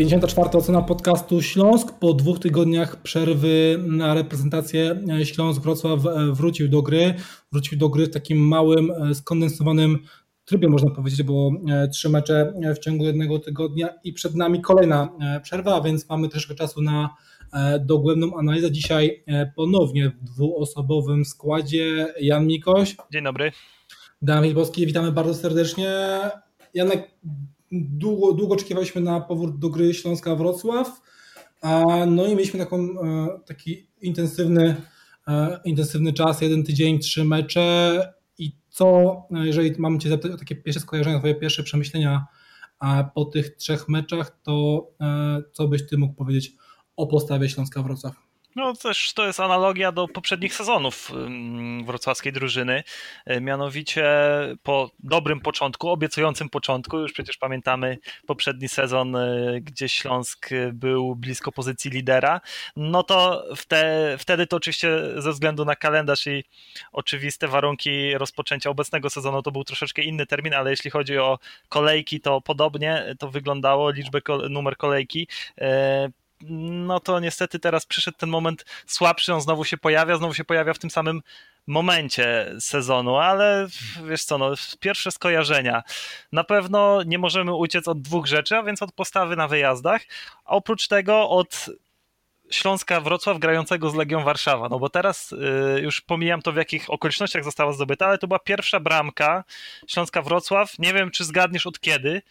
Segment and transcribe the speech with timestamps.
[0.00, 0.58] 54.
[0.58, 1.92] ocena podcastu Śląsk.
[1.92, 6.00] Po dwóch tygodniach przerwy na reprezentację Śląsk Wrocław
[6.32, 7.14] wrócił do gry.
[7.52, 9.98] Wrócił do gry w takim małym, skondensowanym
[10.50, 15.08] trybie, można powiedzieć, bo e, trzy mecze w ciągu jednego tygodnia i przed nami kolejna
[15.20, 17.16] e, przerwa, więc mamy troszkę czasu na
[17.52, 18.72] e, dogłębną analizę.
[18.72, 19.24] Dzisiaj
[19.56, 22.96] ponownie w dwuosobowym składzie Jan Mikoś.
[23.12, 23.52] Dzień dobry.
[24.22, 25.90] Dawid Boski, witamy bardzo serdecznie.
[26.74, 27.10] Janek,
[27.72, 31.00] długo, długo oczekiwaliśmy na powrót do gry Śląska-Wrocław,
[32.06, 32.88] no i mieliśmy taką,
[33.46, 34.76] taki intensywny,
[35.64, 38.19] intensywny czas, jeden tydzień, trzy mecze
[38.80, 42.26] co, jeżeli mam Cię zapytać o takie pierwsze skojarzenia, Twoje pierwsze przemyślenia
[43.14, 46.52] po tych trzech meczach, to e, co byś Ty mógł powiedzieć
[46.96, 48.29] o postawie Śląska Wrocław?
[48.56, 51.12] No też to jest analogia do poprzednich sezonów
[51.84, 52.82] wrocławskiej drużyny.
[53.26, 54.04] E, mianowicie
[54.62, 61.52] po dobrym początku, obiecującym początku, już przecież pamiętamy poprzedni sezon, e, gdzie Śląsk był blisko
[61.52, 62.40] pozycji lidera,
[62.76, 66.44] no to wte, wtedy to oczywiście ze względu na kalendarz i
[66.92, 72.20] oczywiste warunki rozpoczęcia obecnego sezonu to był troszeczkę inny termin, ale jeśli chodzi o kolejki,
[72.20, 76.10] to podobnie to wyglądało, liczbę, numer kolejki e,
[76.48, 80.74] no to niestety teraz przyszedł ten moment słabszy, on znowu się pojawia, znowu się pojawia
[80.74, 81.22] w tym samym
[81.66, 83.66] momencie sezonu, ale
[84.08, 85.82] wiesz co, no, pierwsze skojarzenia.
[86.32, 90.02] Na pewno nie możemy uciec od dwóch rzeczy, a więc od postawy na wyjazdach,
[90.44, 91.70] a oprócz tego od
[92.50, 94.68] Śląska Wrocław grającego z Legią Warszawa.
[94.68, 98.38] No bo teraz y, już pomijam to, w jakich okolicznościach została zdobyta, ale to była
[98.38, 99.44] pierwsza bramka
[99.86, 100.78] Śląska Wrocław.
[100.78, 102.22] Nie wiem, czy zgadniesz od kiedy.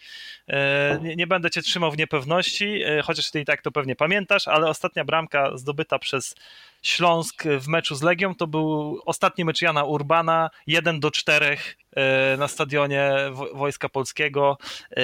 [0.50, 0.54] Y,
[1.02, 4.48] nie, nie, będę cię trzymał w niepewności, y, chociaż ty i tak to pewnie pamiętasz,
[4.48, 6.36] ale ostatnia bramka zdobyta przez
[6.82, 11.58] Śląsk w meczu z Legią to był ostatni mecz Jana Urbana, 1 do 4
[11.96, 13.12] e, na stadionie
[13.54, 14.58] Wojska Polskiego
[14.92, 15.04] e,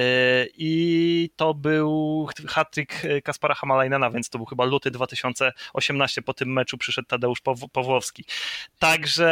[0.58, 6.78] i to był hat-trick Kaspara Hamalajnena, więc to był chyba luty 2018, po tym meczu
[6.78, 7.41] przyszedł Tadeusz
[7.74, 8.25] Pawłowski.
[8.80, 9.28] Także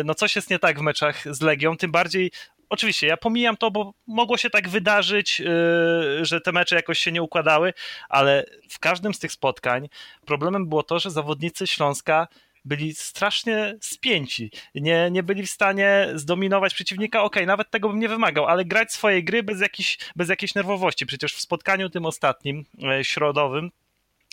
[0.00, 2.30] e, no coś jest nie tak w meczach z Legią, tym bardziej
[2.68, 7.12] oczywiście, ja pomijam to, bo mogło się tak wydarzyć, yy, że te mecze jakoś się
[7.12, 7.74] nie układały,
[8.08, 9.88] ale w każdym z tych spotkań
[10.26, 12.28] problemem było to, że zawodnicy Śląska
[12.64, 14.50] byli strasznie spięci.
[14.74, 17.22] Nie, nie byli w stanie zdominować przeciwnika.
[17.22, 20.54] Okej, okay, nawet tego bym nie wymagał, ale grać swoje gry bez, jakiś, bez jakiejś
[20.54, 21.06] nerwowości.
[21.06, 23.70] Przecież w spotkaniu tym ostatnim, e, środowym,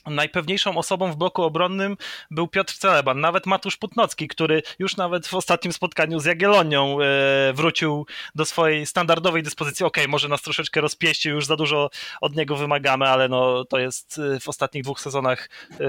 [0.06, 1.98] Najpewniejszą osobą w bloku obronnym
[2.32, 7.54] był Piotr Celeban, nawet Matusz Putnocki, który już nawet w ostatnim spotkaniu z Jagiellonią e,
[7.54, 8.06] wrócił
[8.36, 9.86] do swojej standardowej dyspozycji.
[9.86, 11.90] Okej, okay, może nas troszeczkę rozpieści, już za dużo
[12.22, 15.86] od niego wymagamy, ale no, to jest e, w ostatnich dwóch sezonach, e,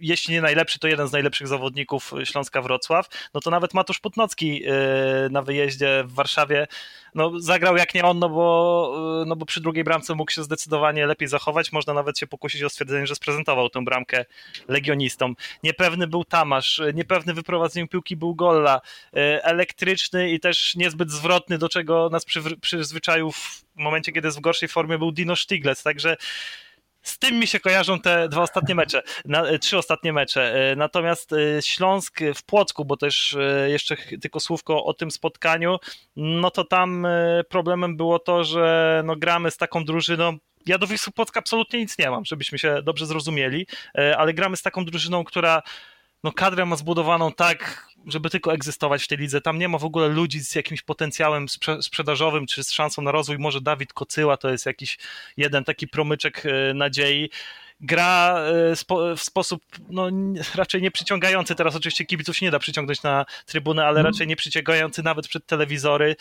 [0.00, 3.08] jeśli nie najlepszy, to jeden z najlepszych zawodników Śląska Wrocław.
[3.34, 4.62] No to nawet Matusz Putnocki
[5.30, 6.66] na wyjeździe w Warszawie
[7.14, 11.06] no, zagrał jak nie on, no bo, no bo przy drugiej bramce mógł się zdecydowanie
[11.06, 11.72] lepiej zachować.
[11.72, 14.24] Można nawet się pokusić o stwierdzenie, że sprezentował tę bramkę
[14.68, 15.36] legionistom.
[15.62, 18.80] Niepewny był Tamasz, niepewny wyprowadzeniu piłki był Golla,
[19.16, 22.24] e, elektryczny i też niezbyt zwrotny, do czego nas
[22.60, 26.16] przyzwyczaił w momencie, kiedy jest w gorszej formie był Dino Stiglec, także
[27.02, 30.70] z tym mi się kojarzą te dwa ostatnie mecze, na, e, trzy ostatnie mecze.
[30.72, 33.36] E, natomiast Śląsk w Płocku, bo też
[33.66, 35.76] jeszcze tylko słówko o tym spotkaniu,
[36.16, 37.06] no to tam
[37.48, 41.98] problemem było to, że no gramy z taką drużyną, ja do Wisły Płocka absolutnie nic
[41.98, 43.66] nie mam, żebyśmy się dobrze zrozumieli,
[44.16, 45.62] ale gramy z taką drużyną, która
[46.24, 49.40] no kadrę ma zbudowaną tak, żeby tylko egzystować w tej lidze.
[49.40, 53.12] Tam nie ma w ogóle ludzi z jakimś potencjałem sprze sprzedażowym czy z szansą na
[53.12, 53.38] rozwój.
[53.38, 54.98] Może Dawid Kocyła to jest jakiś
[55.36, 57.30] jeden taki promyczek e, nadziei
[57.80, 60.08] gra e, w sposób no,
[60.54, 61.54] raczej nie przyciągający.
[61.54, 64.06] Teraz oczywiście kibiców się nie da przyciągnąć na trybunę, ale mhm.
[64.06, 66.16] raczej nie przyciągający nawet przed telewizory.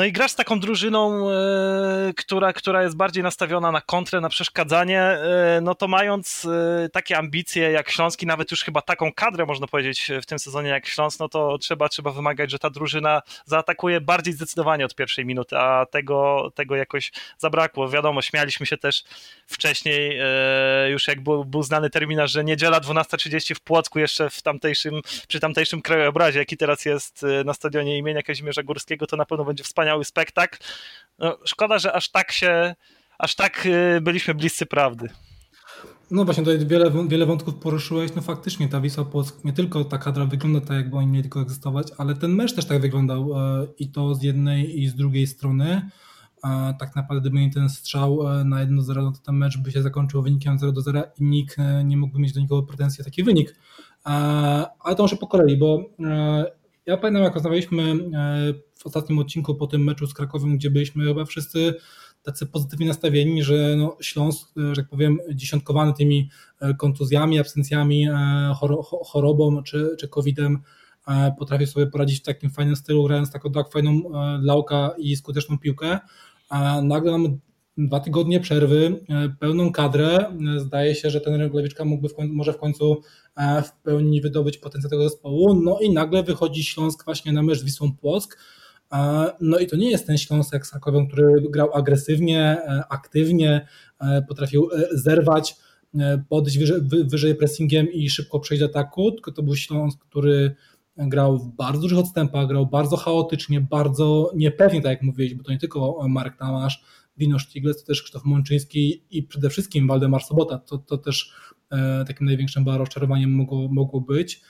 [0.00, 4.28] No i grasz z taką drużyną, e, która, która jest bardziej nastawiona na kontrę, na
[4.28, 6.44] przeszkadzanie, e, no to mając
[6.84, 10.68] e, takie ambicje jak Śląski, nawet już chyba taką kadrę można powiedzieć w tym sezonie
[10.68, 15.26] jak Śląsk, no to trzeba, trzeba wymagać, że ta drużyna zaatakuje bardziej zdecydowanie od pierwszej
[15.26, 17.88] minuty, a tego, tego jakoś zabrakło.
[17.88, 19.04] Wiadomo, śmialiśmy się też
[19.46, 20.20] wcześniej,
[20.90, 25.40] już jak był, był znany terminarz, że niedziela 12.30 w Płocku jeszcze w tamtejszym, przy
[25.40, 29.89] tamtejszym krajobrazie, jaki teraz jest na stadionie imienia Kazimierza Górskiego, to na pewno będzie wspaniale
[29.90, 30.58] wspaniały spektakl.
[31.18, 32.74] No, szkoda, że aż tak się,
[33.18, 35.08] aż tak y, byliśmy bliscy prawdy.
[36.10, 38.14] No właśnie, tutaj wiele, wiele wątków poruszyłeś.
[38.16, 41.40] No faktycznie ta Wisła Płock, nie tylko ta kadra wygląda tak, jakby oni mieli tylko
[41.40, 45.26] egzystować, ale ten mecz też tak wyglądał e, i to z jednej i z drugiej
[45.26, 45.90] strony.
[46.78, 50.22] tak naprawdę gdyby nie ten strzał na 1-0, no to ten mecz by się zakończył
[50.22, 53.54] wynikiem 0-0 i nikt nie mógłby mieć do niego pretensji taki wynik.
[54.04, 55.84] Ale to może po kolei, bo
[56.86, 57.94] ja pamiętam jak rozmawialiśmy
[58.78, 61.74] w ostatnim odcinku po tym meczu z Krakowem, gdzie byliśmy chyba wszyscy
[62.22, 66.30] tacy pozytywnie nastawieni, że no Śląsk, że tak powiem, dziesiątkowany tymi
[66.60, 68.54] e, kontuzjami, absencjami, e,
[69.06, 70.58] chorobą czy, czy COVID-em
[71.08, 74.02] e, potrafi sobie poradzić w takim fajnym stylu, grając taką tak fajną
[74.42, 75.98] lauka i skuteczną piłkę.
[76.48, 77.38] A nagle mamy
[77.78, 79.00] dwa tygodnie przerwy,
[79.40, 80.36] pełną kadrę.
[80.56, 83.02] Zdaje się, że ten Lewiczka mógłby w końcu, może w końcu
[83.64, 85.54] w pełni wydobyć potencjał tego zespołu.
[85.54, 88.36] No i nagle wychodzi Śląsk właśnie na mecz z Wisłą Płock
[89.40, 93.66] no i to nie jest ten Śląsek z Krakowem, który grał agresywnie, e, aktywnie,
[94.00, 95.56] e, potrafił e, zerwać,
[96.28, 100.54] podejść wyżej, wyżej pressingiem i szybko przejść do ataku, tylko to był Śląsk, który
[100.96, 105.52] grał w bardzo dużych odstępach, grał bardzo chaotycznie, bardzo niepewnie, tak jak mówiłeś, bo to
[105.52, 106.84] nie tylko Marek Tamasz,
[107.20, 110.58] Dino Stiglitz, to też Krzysztof Mączyński i przede wszystkim Waldemar Sobota.
[110.58, 111.32] To, to też
[111.70, 114.42] e, takim największym rozczarowaniem mogło, mogło być.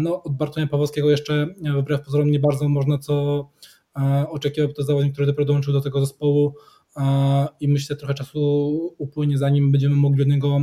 [0.00, 3.48] No, od Bartłomieja Pawłowskiego jeszcze wbrew pozorom nie bardzo można co
[4.28, 6.54] oczekiwać, bo to zawodnik, który dopiero dołączył do tego zespołu
[7.60, 10.58] i myślę, trochę czasu upłynie, zanim będziemy mogli od niego.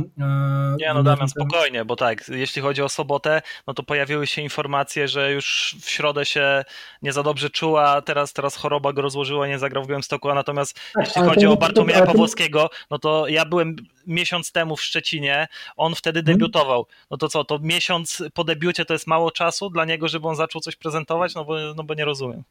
[0.80, 5.08] Nie, no Damian, spokojnie, bo tak, jeśli chodzi o sobotę, no to pojawiły się informacje,
[5.08, 6.64] że już w środę się
[7.02, 10.80] nie za dobrze czuła, teraz, teraz choroba go rozłożyła, nie zagrał w Białymstoku, a natomiast
[10.94, 13.76] tak, jeśli chodzi o Bartłomieja Pawłowskiego, no to ja byłem
[14.06, 16.38] miesiąc temu w Szczecinie, on wtedy mhm.
[16.38, 16.86] debiutował.
[17.10, 20.36] No to co, to miesiąc po debiucie to jest mało czasu dla niego, żeby on
[20.36, 21.34] zaczął coś prezentować?
[21.34, 22.42] No bo, no bo nie rozumiem.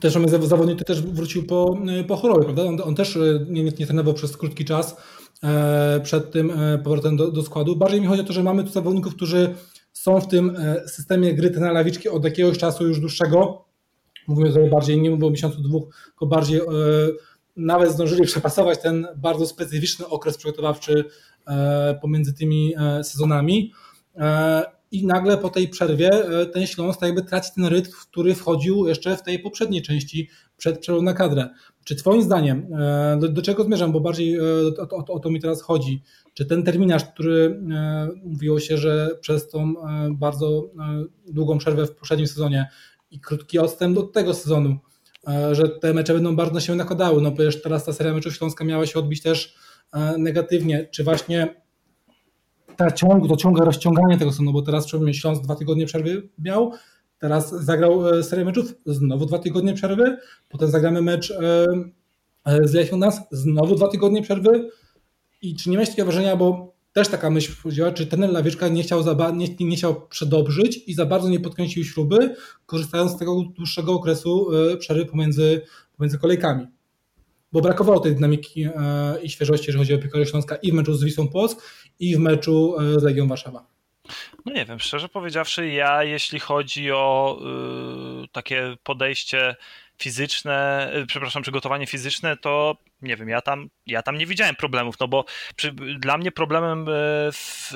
[0.00, 1.78] Też zawodnik, też wrócił po,
[2.08, 2.62] po chorobie, prawda?
[2.62, 4.96] On, on też e, nie, nie trenował przez krótki czas
[5.42, 7.76] e, przed tym e, powrotem do, do, składu.
[7.76, 9.54] Bardziej mi chodzi o to, że mamy tu zawodników, którzy
[9.92, 10.56] są w tym
[10.86, 13.64] systemie gry na lawiczki od jakiegoś czasu już dłuższego.
[14.28, 16.60] Mówimy sobie bardziej, nie mówię o miesiącu, dwóch, tylko bardziej
[17.56, 21.04] nawet zdążyli przepasować ten bardzo specyficzny okres przygotowawczy
[22.00, 23.72] pomiędzy tymi sezonami
[24.92, 29.16] i nagle po tej przerwie e, ten Śląsk jakby traci ten rytm, który wchodził jeszcze
[29.16, 31.48] w tej poprzedniej części przed przerwą na kadrę.
[31.84, 34.42] Czy twoim zdaniem, e, do, do czego zmierzam, bo bardziej e,
[34.78, 36.02] o, o, o, to mi teraz chodzi,
[36.34, 37.62] czy ten terminarz, który
[38.24, 39.74] mówiło się, że przez tą
[40.10, 40.70] bardzo
[41.26, 42.68] długą przerwę w poprzednim sezonie
[43.10, 44.76] i krótki odstęp do tego sezonu,
[45.52, 48.86] że te mecze będą bardzo się nakładały, no przecież teraz ta seria meczów Śląska miała
[48.86, 49.54] się odbić też
[50.18, 51.61] negatywnie, czy właśnie
[52.76, 56.72] ta ciąg, to ciągle rozciąganie tego sezonu, bo teraz przypomnę Śląsk dwa tygodnie przerwy miał,
[57.18, 60.16] teraz zagrał e, serię meczów, znowu dwa tygodnie przerwy,
[60.48, 61.66] potem zagramy mecz e,
[62.44, 64.70] e, z Lechią Nas, znowu dwa tygodnie przerwy.
[65.42, 68.82] I czy nie miałeś takiego wrażenia, bo też taka myśl wchodziła, czy ten Lawieczka nie
[68.82, 72.34] chciał, za, nie, nie chciał przedobrzyć i za bardzo nie podkręcił śruby,
[72.66, 74.46] korzystając z tego dłuższego okresu
[74.78, 75.62] przerwy pomiędzy,
[75.96, 76.66] pomiędzy kolejkami
[77.52, 78.68] bo brakowało tej dynamiki
[79.22, 81.62] i świeżości, jeżeli chodzi o piłkę Śląska i w meczu z Wisłą Płock
[82.00, 83.72] i w meczu e, z Legią Warszawa.
[84.44, 87.38] No nie wiem, szczerze powiedziawszy, ja jeśli chodzi o
[88.24, 89.56] y, takie podejście
[90.02, 95.00] fizyczne, y, przepraszam, przygotowanie fizyczne, to nie wiem, ja tam, ja tam nie widziałem problemów,
[95.00, 95.24] no bo
[95.56, 96.92] przy, dla mnie problemem e,
[97.32, 97.72] w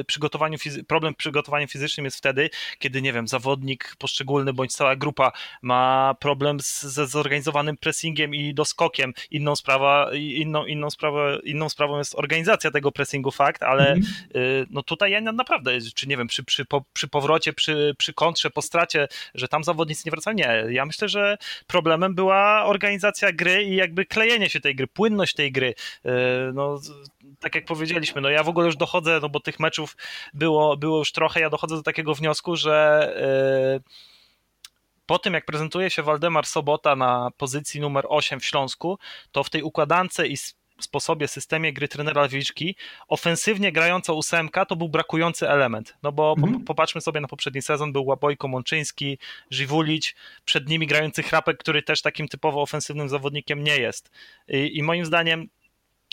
[0.00, 0.58] e, przygotowaniu,
[0.88, 5.32] problem w przygotowaniu fizycznym jest wtedy, kiedy, nie wiem, zawodnik poszczególny bądź cała grupa
[5.62, 9.12] ma problem z, ze zorganizowanym pressingiem i doskokiem.
[9.30, 14.66] Inną, sprawa, inną, inną, sprawę, inną sprawą jest organizacja tego pressingu, fakt, ale mm -hmm.
[14.70, 18.50] no tutaj ja naprawdę, czy nie wiem, przy, przy, po, przy powrocie, przy, przy kontrze,
[18.50, 20.64] po stracie, że tam zawodnicy nie wracają, nie.
[20.70, 25.52] Ja myślę, że problemem była organizacja gry i jakby klejenie się tej gry, płynność tej
[25.52, 25.74] gry.
[26.04, 26.12] E,
[26.54, 26.80] no,
[27.40, 29.96] tak jak powiedzieliśmy, no ja w ogóle już dochodzę, no bo tych meczów
[30.34, 34.06] było, było już trochę, ja dochodzę do takiego wniosku, że e,
[35.06, 38.98] po tym, jak prezentuje się Waldemar Sobota na pozycji numer 8 w Śląsku,
[39.32, 40.36] to w tej układance i
[40.80, 42.76] sposobie, systemie gry trenera Wilczki,
[43.08, 45.94] ofensywnie grająca ósemka to był brakujący element.
[46.02, 46.64] No bo mhm.
[46.64, 49.18] popatrzmy sobie na poprzedni sezon, był Łabojko, Mączyński,
[49.50, 54.10] Żywulić, przed nimi grający Chrapek, który też takim typowo ofensywnym zawodnikiem nie jest.
[54.48, 55.48] I, i moim zdaniem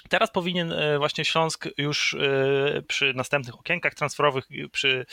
[0.09, 5.05] Teraz powinien e, właśnie Śląsk już e, przy następnych okienkach transferowych, przy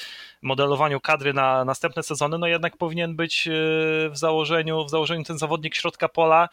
[0.42, 3.50] modelowaniu kadry na następne sezony, no jednak powinien być e,
[4.10, 6.48] w założeniu, w założeniu ten zawodnik środka pola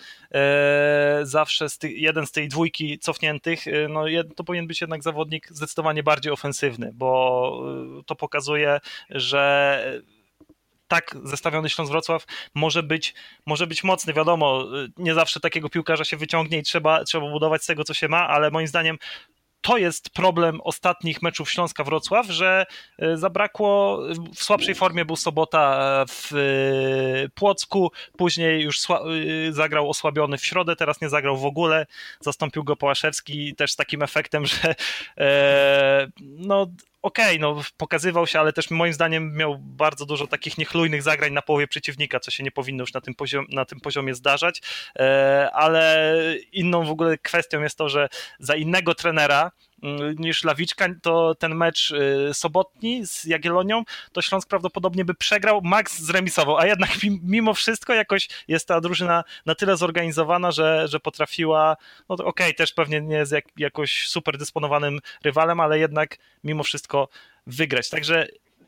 [1.24, 6.04] zawsze z ty, jeden z tej dwójki cofniętych, no to powinien być jednak zawodnik zdecydowanie
[6.04, 7.62] bardziej ofensywny, bo
[8.06, 8.80] to pokazuje,
[9.10, 10.02] że
[10.88, 12.26] tak zestawiony Śląsk Wrocław
[12.56, 13.14] może być,
[13.46, 14.14] może być mocny.
[14.14, 14.66] Wiadomo,
[14.98, 18.28] nie zawsze takiego piłkarza się wyciągnie i trzeba, trzeba budować z tego, co się ma,
[18.28, 18.98] ale moim zdaniem
[19.62, 22.66] to jest problem ostatnich meczów Śląska Wrocław, że
[23.00, 24.00] e, zabrakło,
[24.36, 28.96] w słabszej formie był Sobota w e, Płocku, później już e,
[29.50, 31.86] zagrał osłabiony w środę, teraz nie zagrał w ogóle,
[32.20, 34.76] zastąpił go Połaszewski też z takim efektem, że
[36.22, 36.68] no
[37.02, 41.34] okej, okay, no pokazywał się, ale też moim zdaniem miał bardzo dużo takich niechlujnych zagrań
[41.34, 44.62] na połowie przeciwnika, co się nie powinno już na tym, poziom, na tym poziomie zdarzać,
[45.54, 46.14] ale
[46.52, 49.52] inną w ogóle kwestią jest to, że za innego trenera
[50.18, 56.00] niż Lawiczka, to ten mecz y, sobotni z Jagiellonią, to Śląsk prawdopodobnie by przegrał, Max
[56.00, 56.90] zremisował, a jednak
[57.24, 61.78] mimo wszystko jakoś jest ta drużyna na tyle zorganizowana, że, że potrafiła,
[62.10, 66.64] no okej, okay, też pewnie nie jest jak, jakoś super dysponowanym rywalem, ale jednak mimo
[66.64, 67.10] wszystko
[67.48, 67.90] wygrać.
[67.90, 68.28] Także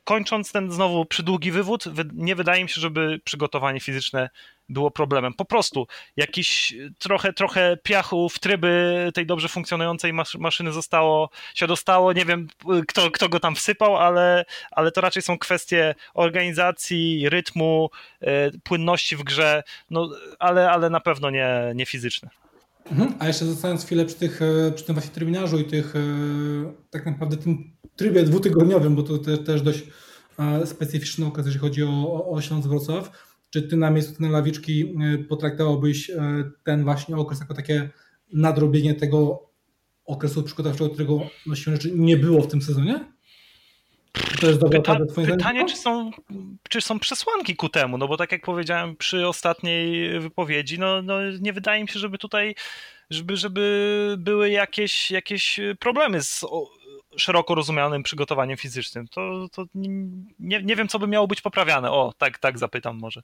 [0.09, 4.29] kończąc ten znowu przydługi wywód, nie wydaje mi się, żeby przygotowanie fizyczne
[4.69, 5.33] było problemem.
[5.33, 5.87] Po prostu
[6.17, 12.13] jakiś trochę, trochę piachu w tryby tej dobrze funkcjonującej maszyny zostało, się dostało.
[12.13, 12.47] Nie wiem,
[12.87, 17.89] kto, kto go tam wsypał, ale, ale to raczej są kwestie organizacji, rytmu,
[18.21, 22.29] e, płynności w grze, no, ale, ale na pewno nie, nie fizyczne.
[22.91, 23.13] Mhm.
[23.19, 25.99] A jeszcze zostając chwilę przy, tych, e, przy tym właśnie terminarzu i tych e,
[26.89, 29.83] tak naprawdę tym trybie dwutygodniowym, bo to te, też dość
[30.65, 33.11] specyficzny okres, jeżeli chodzi o, o Śląsk Wrocław.
[33.49, 37.89] Czy ty na miejscu tej lawiczki e, potraktowałbyś e, ten właśnie okres jako takie
[38.33, 39.49] nadrobienie tego
[40.05, 41.55] okresu przygotowawczego, którego no
[41.95, 43.05] nie było w tym sezonie?
[44.41, 46.11] To jest dobra Pyta, pytanie, czy są,
[46.69, 51.17] czy są przesłanki ku temu, no bo tak jak powiedziałem przy ostatniej wypowiedzi, no, no
[51.41, 52.55] nie wydaje mi się, żeby tutaj
[53.09, 56.45] żeby, żeby były jakieś, jakieś problemy z
[57.17, 59.07] szeroko rozumianym przygotowaniem fizycznym.
[59.07, 59.65] To, to
[60.39, 61.91] nie, nie wiem, co by miało być poprawiane.
[61.91, 63.21] O, tak, tak zapytam może.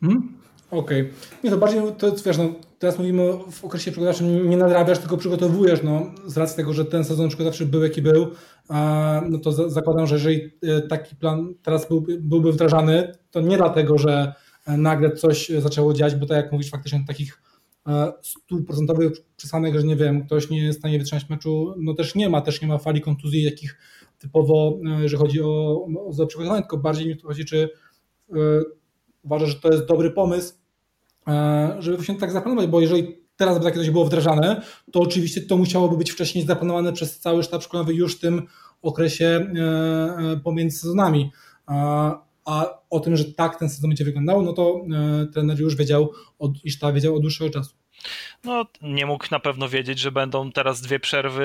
[0.00, 0.38] Hmm?
[0.78, 1.00] Okej.
[1.00, 1.12] Okay.
[1.44, 5.16] Nie, to bardziej, to jest, wiesz, no, teraz mówimy w okresie przygotowawczym, nie nadrabiasz, tylko
[5.16, 8.30] przygotowujesz, no, z racji tego, że ten sezon przygotowawczy był jaki był,
[8.68, 13.40] a, no to za, zakładam, że jeżeli e, taki plan teraz byłby, byłby wdrażany, to
[13.40, 14.34] nie dlatego, że
[14.66, 17.42] e, nagle coś zaczęło dziać, bo tak jak mówisz, faktycznie takich
[18.22, 22.28] stuprocentowych przesłanek, że nie wiem, ktoś nie jest w stanie wytrzymać meczu, no też nie
[22.28, 23.78] ma, też nie ma fali kontuzji, jakich
[24.18, 25.86] typowo, e, jeżeli chodzi o,
[26.20, 28.36] o przygotowanie, tylko bardziej mi chodzi, czy y,
[29.22, 30.54] uważa, że to jest dobry pomysł,
[31.28, 34.62] y, żeby się tak zaplanować, bo jeżeli teraz by takie coś było wdrażane,
[34.92, 38.42] to oczywiście to musiałoby być wcześniej zaplanowane przez cały sztab szkoleniowy już w tym
[38.82, 39.46] okresie
[40.34, 41.30] y, pomiędzy sezonami
[42.44, 44.80] a o tym, że tak ten sezon będzie wyglądał, no to
[45.22, 46.52] e, trener już wiedział, od,
[46.94, 47.74] wiedział od dłuższego czasu.
[48.44, 51.44] No, nie mógł na pewno wiedzieć, że będą teraz dwie przerwy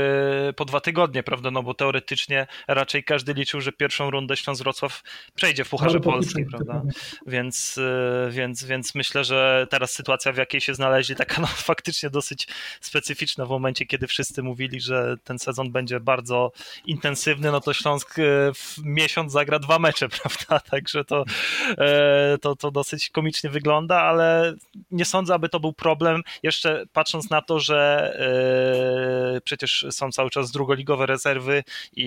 [0.55, 1.51] po dwa tygodnie, prawda?
[1.51, 5.03] No bo teoretycznie raczej każdy liczył, że pierwszą rundę Śląsk Wrocław
[5.35, 6.81] przejdzie w Pucharze Polskim, prawda?
[7.27, 12.09] Więc, y, więc, więc myślę, że teraz sytuacja, w jakiej się znaleźli, taka no, faktycznie
[12.09, 12.47] dosyć
[12.81, 16.51] specyficzna w momencie, kiedy wszyscy mówili, że ten sezon będzie bardzo
[16.85, 18.23] intensywny, no to Śląsk y,
[18.53, 20.59] w miesiąc zagra dwa mecze, prawda?
[20.59, 21.25] Także to,
[21.71, 24.55] y, to, to dosyć komicznie wygląda, ale
[24.91, 28.12] nie sądzę, aby to był problem jeszcze patrząc na to, że
[29.34, 31.63] yy, przecież są cały czas drugoligowe rezerwy
[31.94, 32.06] i,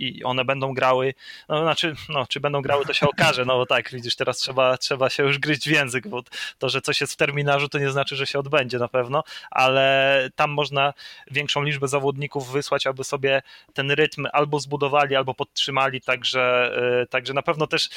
[0.00, 1.14] i, one będą grały,
[1.48, 4.78] no znaczy, no, czy będą grały, to się okaże, no bo tak, widzisz, teraz trzeba,
[4.78, 6.22] trzeba się już gryźć w język, bo
[6.58, 10.28] to, że coś jest w terminarzu, to nie znaczy, że się odbędzie na pewno, ale
[10.36, 10.94] tam można
[11.30, 13.42] większą liczbę zawodników wysłać, aby sobie
[13.74, 17.88] ten rytm albo zbudowali, albo podtrzymali, także, yy, także na pewno też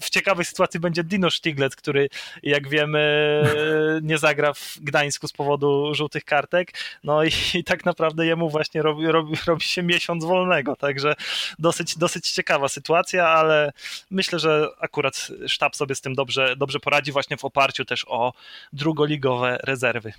[0.00, 2.08] w ciekawej sytuacji będzie Dino Stiglec, który
[2.42, 3.00] jak wiemy
[4.02, 6.72] nie zagra w Gdańsku z powodu żółtych kartek,
[7.04, 11.14] no i, i tak naprawdę jemu właśnie robi, robi, robi się miesiąc wolnego, także
[11.58, 13.72] dosyć, dosyć ciekawa sytuacja, ale
[14.10, 18.32] myślę, że akurat sztab sobie z tym dobrze, dobrze poradzi właśnie w oparciu też o
[18.72, 20.12] drugoligowe rezerwy.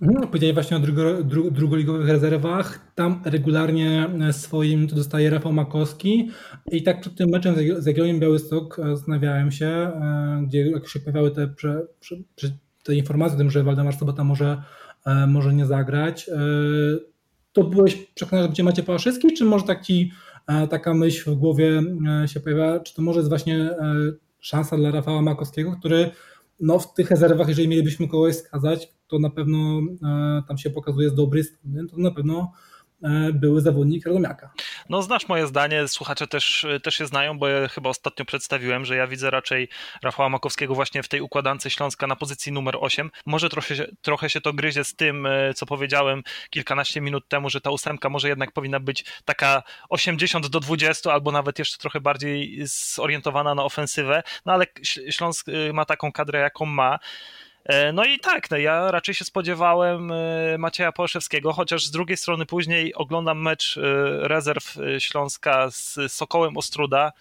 [0.00, 2.92] No, powiedziałeś właśnie o drugo, dru, drugoligowych rezerwach.
[2.94, 6.30] Tam regularnie swoim to dostaje Rafał Makowski.
[6.72, 11.00] I tak przed tym meczem z Jagiellonią Białystok e, zastanawiałem się, e, gdzie jak się
[11.00, 12.48] pojawiały te prze, prze, prze,
[12.84, 14.62] te informacje o tym, że Waldemar Sobota może,
[15.06, 16.32] e, może nie zagrać, e,
[17.52, 20.12] to byłeś przekonany, że będzie Macie Pałaszewski, czy może taki,
[20.46, 21.82] e, taka myśl w głowie
[22.26, 23.70] się pojawia, czy to może jest właśnie
[24.40, 26.10] szansa dla Rafała Makowskiego, który
[26.60, 29.80] no, w tych rezerwach, jeżeli mielibyśmy kogoś skazać, to na pewno
[30.48, 32.52] tam się pokazuje z dobrej strony, to na pewno
[33.32, 34.50] były zawodnik Radomiaka.
[34.88, 38.96] No znasz moje zdanie, słuchacze też, też je znają, bo ja chyba ostatnio przedstawiłem, że
[38.96, 39.68] ja widzę raczej
[40.02, 43.10] Rafała Makowskiego właśnie w tej układance Śląska na pozycji numer 8.
[43.26, 47.60] Może trochę, trochę się to gryzie z tym, e, co powiedziałem kilkanaście minut temu, że
[47.60, 52.58] ta ósemka może jednak powinna być taka 80 do 20, albo nawet jeszcze trochę bardziej
[52.94, 54.66] zorientowana na ofensywę, no ale
[55.10, 56.98] Śląsk e, ma taką kadrę, jaką ma.
[57.64, 60.12] E, no i tak, no ja raczej się spodziewałem
[60.58, 63.78] Macieja Polszewskiego, chociaż z drugiej strony później oglądam mecz
[64.20, 67.12] rezerw Śląska z Sokołem Ostruda.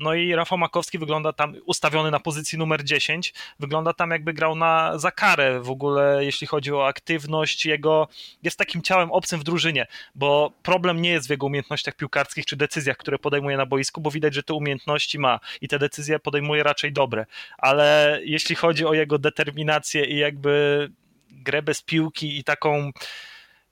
[0.00, 4.54] No i Rafał Makowski wygląda tam ustawiony na pozycji numer 10, wygląda tam jakby grał
[4.54, 5.60] na za karę.
[5.60, 8.08] W ogóle, jeśli chodzi o aktywność jego,
[8.42, 12.56] jest takim ciałem obcym w drużynie, bo problem nie jest w jego umiejętnościach piłkarskich czy
[12.56, 16.62] decyzjach, które podejmuje na boisku, bo widać, że te umiejętności ma i te decyzje podejmuje
[16.62, 17.26] raczej dobre,
[17.58, 20.90] ale jeśli chodzi o jego determinację i jakby
[21.30, 22.90] grę bez piłki i taką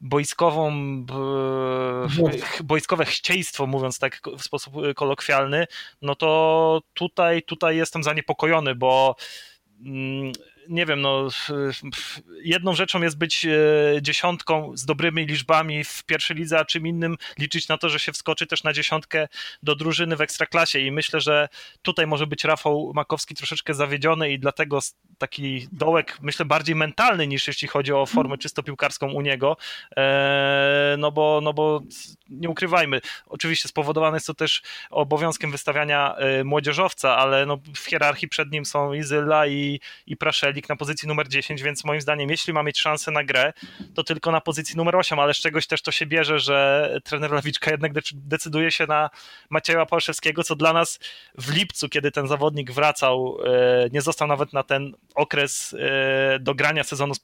[0.00, 0.72] boiskową,
[2.64, 5.66] boiskowe chcieństwo, mówiąc tak w sposób kolokwialny,
[6.02, 9.16] no to tutaj, tutaj jestem zaniepokojony, bo
[9.80, 10.32] mm,
[10.68, 11.28] nie wiem, no,
[12.42, 13.58] jedną rzeczą jest być e,
[14.02, 18.12] dziesiątką z dobrymi liczbami w pierwszej lidze, a czym innym liczyć na to, że się
[18.12, 19.28] wskoczy też na dziesiątkę
[19.62, 20.78] do drużyny w ekstraklasie.
[20.78, 21.48] I myślę, że
[21.82, 24.78] tutaj może być Rafał Makowski troszeczkę zawiedziony i dlatego
[25.18, 29.56] taki dołek, myślę, bardziej mentalny niż jeśli chodzi o formę czysto piłkarską u niego,
[29.96, 31.82] e, no bo, no bo
[32.30, 38.28] nie ukrywajmy, oczywiście spowodowane jest to też obowiązkiem wystawiania e, młodzieżowca, ale no w hierarchii
[38.28, 40.16] przed nim są i Zyla i, i
[40.56, 43.52] Praszelik na pozycji numer 10, więc moim zdaniem, jeśli ma mieć szansę na grę,
[43.94, 47.30] to tylko na pozycji numer 8, ale z czegoś też to się bierze, że trener
[47.30, 49.10] Lawiczka jednak decyduje się na
[49.50, 50.98] Macieja Pałszewskiego, co dla nas
[51.38, 56.54] w lipcu, kiedy ten zawodnik wracał, e, nie został nawet na ten okres e, do
[56.54, 57.14] grania sezonu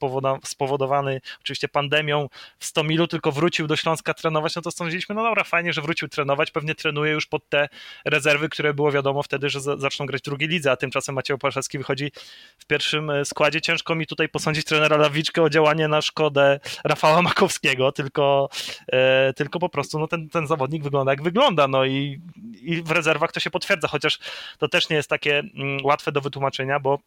[0.43, 5.23] spowodowany oczywiście pandemią w 100 milu, tylko wrócił do Śląska trenować, no to stwierdziliśmy, no
[5.23, 7.69] dobra, fajnie, że wrócił trenować, pewnie trenuje już pod te
[8.05, 11.77] rezerwy, które było wiadomo wtedy, że zaczną grać w drugiej lidze, a tymczasem Maciej Opaszewski
[11.77, 12.11] wychodzi
[12.57, 13.61] w pierwszym e, składzie.
[13.61, 18.49] Ciężko mi tutaj posądzić trenera Lawiczkę o działanie na szkodę Rafała Makowskiego, tylko,
[18.91, 22.21] e, tylko po prostu no, ten, ten zawodnik wygląda jak wygląda, no i,
[22.61, 24.19] i w rezerwach to się potwierdza, chociaż
[24.57, 26.99] to też nie jest takie mm, łatwe do wytłumaczenia, bo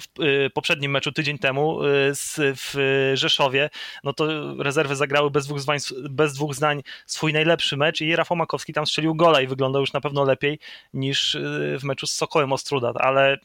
[0.00, 1.86] w y, poprzednim meczu tydzień temu y,
[2.38, 2.74] w
[3.14, 3.70] Rzeszowie,
[4.04, 4.26] no to
[4.62, 5.78] rezerwy zagrały bez dwóch, zwań,
[6.10, 9.92] bez dwóch zdań swój najlepszy mecz i Rafał Makowski tam strzelił gola i wyglądał już
[9.92, 10.58] na pewno lepiej
[10.94, 13.38] niż y, w meczu z Sokołem Ostruda, ale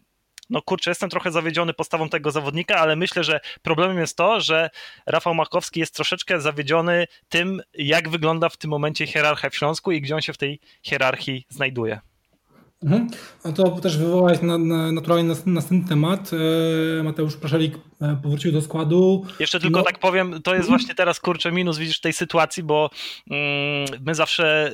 [0.50, 4.70] no kurczę, jestem trochę zawiedziony postawą tego zawodnika, ale myślę, że problemem jest to, że
[5.06, 10.02] Rafał Makowski jest troszeczkę zawiedziony tym, jak wygląda w tym momencie hierarchia w Śląsku i
[10.02, 12.00] gdzie on się w tej hierarchii znajduje.
[12.84, 13.08] Mhm.
[13.44, 16.32] A to też wywołać na, na, naturalnie następny temat.
[17.00, 19.26] E, Mateusz Praszelik e, powrócił do składu.
[19.40, 19.86] Jeszcze tylko no.
[19.86, 20.68] tak powiem, to jest mhm.
[20.68, 22.90] właśnie teraz kurczę minus, widzisz, tej sytuacji, bo
[23.32, 24.72] mm, my zawsze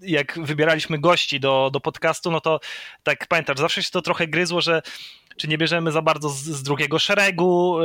[0.00, 2.60] jak wybieraliśmy gości do, do podcastu, no to
[3.02, 4.82] tak pamiętasz, zawsze się to trochę gryzło, że
[5.36, 7.78] czy nie bierzemy za bardzo z, z drugiego szeregu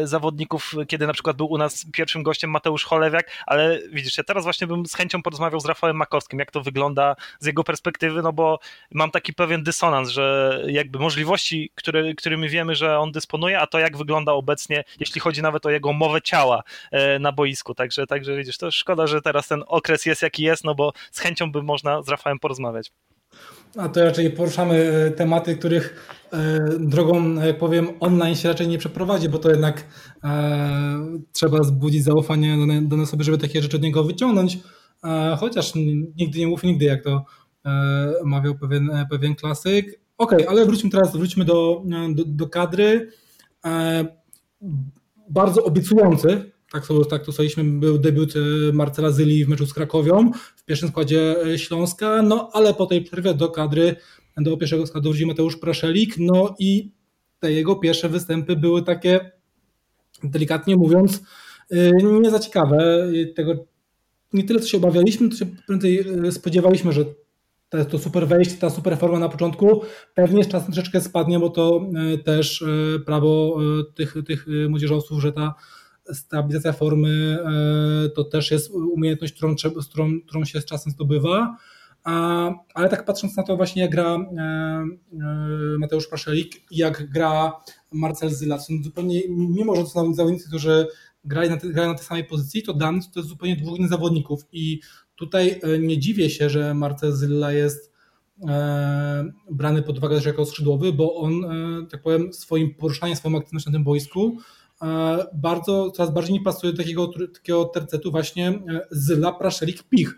[0.00, 4.24] yy, zawodników, kiedy na przykład był u nas pierwszym gościem Mateusz Cholewiak, ale widzisz, ja
[4.24, 8.22] teraz właśnie bym z chęcią porozmawiał z Rafałem Makowskim, jak to wygląda z jego perspektywy,
[8.22, 8.58] no bo
[8.90, 13.78] mam taki pewien dysonans, że jakby możliwości, które, którymi wiemy, że on dysponuje, a to
[13.78, 18.36] jak wygląda obecnie, jeśli chodzi nawet o jego mowę ciała yy, na boisku, także, także
[18.36, 21.62] widzisz, to szkoda, że teraz ten okres jest jaki jest, no bo z chęcią by
[21.62, 22.90] można z Rafałem porozmawiać.
[23.76, 28.78] A to raczej poruszamy e, tematy, których e, drogą, jak powiem, online się raczej nie
[28.78, 29.84] przeprowadzi, bo to jednak
[30.24, 32.56] e, trzeba zbudzić zaufanie
[32.96, 34.58] nas sobie, żeby takie rzeczy od niego wyciągnąć.
[35.38, 35.74] Chociaż
[36.16, 37.24] nigdy nie mów nigdy, jak to
[38.24, 40.00] mawiał pewien, pewien klasyk.
[40.18, 41.82] Okej, okay, ale wróćmy teraz, wróćmy do,
[42.14, 43.10] do, do kadry.
[45.30, 50.30] Bardzo obiecujący tak, tak to staliśmy, był debiut e, Marcela Zyli w meczu z Krakowią
[50.56, 53.96] w pierwszym składzie e, Śląska, no ale po tej przerwie do kadry,
[54.36, 56.92] do pierwszego składu wrócił Mateusz Praszelik, no i
[57.40, 59.30] te jego pierwsze występy były takie,
[60.24, 61.22] delikatnie mówiąc,
[61.70, 63.08] e, nie za ciekawe.
[63.36, 63.66] Tego,
[64.32, 67.04] nie tyle, co się obawialiśmy, to się prędzej spodziewaliśmy, że
[67.90, 69.82] to super wejście, ta super forma na początku
[70.14, 71.80] pewnie z czasem troszeczkę spadnie, bo to
[72.24, 72.64] też
[73.06, 73.58] prawo
[73.94, 75.54] tych, tych młodzieżowców, że ta
[76.12, 79.54] stabilizacja formy e, to też jest umiejętność, którą,
[79.90, 81.56] którą, którą się z czasem zdobywa.
[82.74, 84.86] Ale tak patrząc na to właśnie jak gra e, e,
[85.78, 87.52] Mateusz Paszelik i jak gra
[87.92, 90.86] Marcel Zyla, są zupełnie, mimo że to są zawodnicy, którzy
[91.24, 93.90] grają na, te, grają na tej samej pozycji, to Dan to jest zupełnie dwóch innych
[93.90, 94.80] zawodników i
[95.16, 97.92] tutaj nie dziwię się, że Marcel Zyla jest
[99.50, 101.32] brany pod uwagę też jako skrzydłowy, bo on,
[101.90, 104.38] tak powiem, swoim poruszaniem, swoją aktywnością na tym boisku
[105.34, 110.14] bardzo, coraz bardziej mi pasuje takiego, takiego tercetu właśnie e, Zyla, Praszelik, Pich.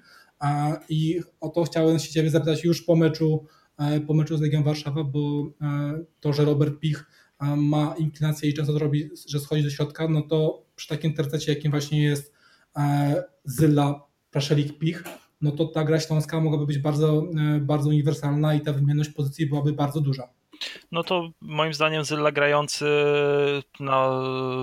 [0.88, 3.46] I o to chciałem się Ciebie zapytać już po meczu,
[3.78, 7.06] e, po meczu z Legią Warszawa, bo e, to, że Robert Pich
[7.56, 11.54] ma inklinację i często to robi, że schodzi do środka, no to przy takim tercecie,
[11.54, 12.34] jakim właśnie jest
[13.44, 15.04] Zyla, Praszelik, Pich,
[15.40, 17.26] no to ta gra śląska mogłaby być bardzo,
[17.60, 20.28] bardzo uniwersalna i ta wymienność pozycji byłaby bardzo duża.
[20.92, 22.86] No to moim zdaniem Zylla grający
[23.80, 24.10] na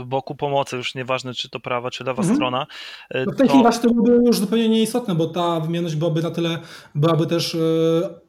[0.06, 2.36] boku pomocy, już nieważne czy to prawa, czy lewa mhm.
[2.36, 2.68] strona.
[3.10, 3.50] E, no w tej to...
[3.50, 6.58] chwili właśnie to byłoby już zupełnie nieistotne, bo ta wymienność byłaby na tyle,
[6.96, 7.60] byłaby też e,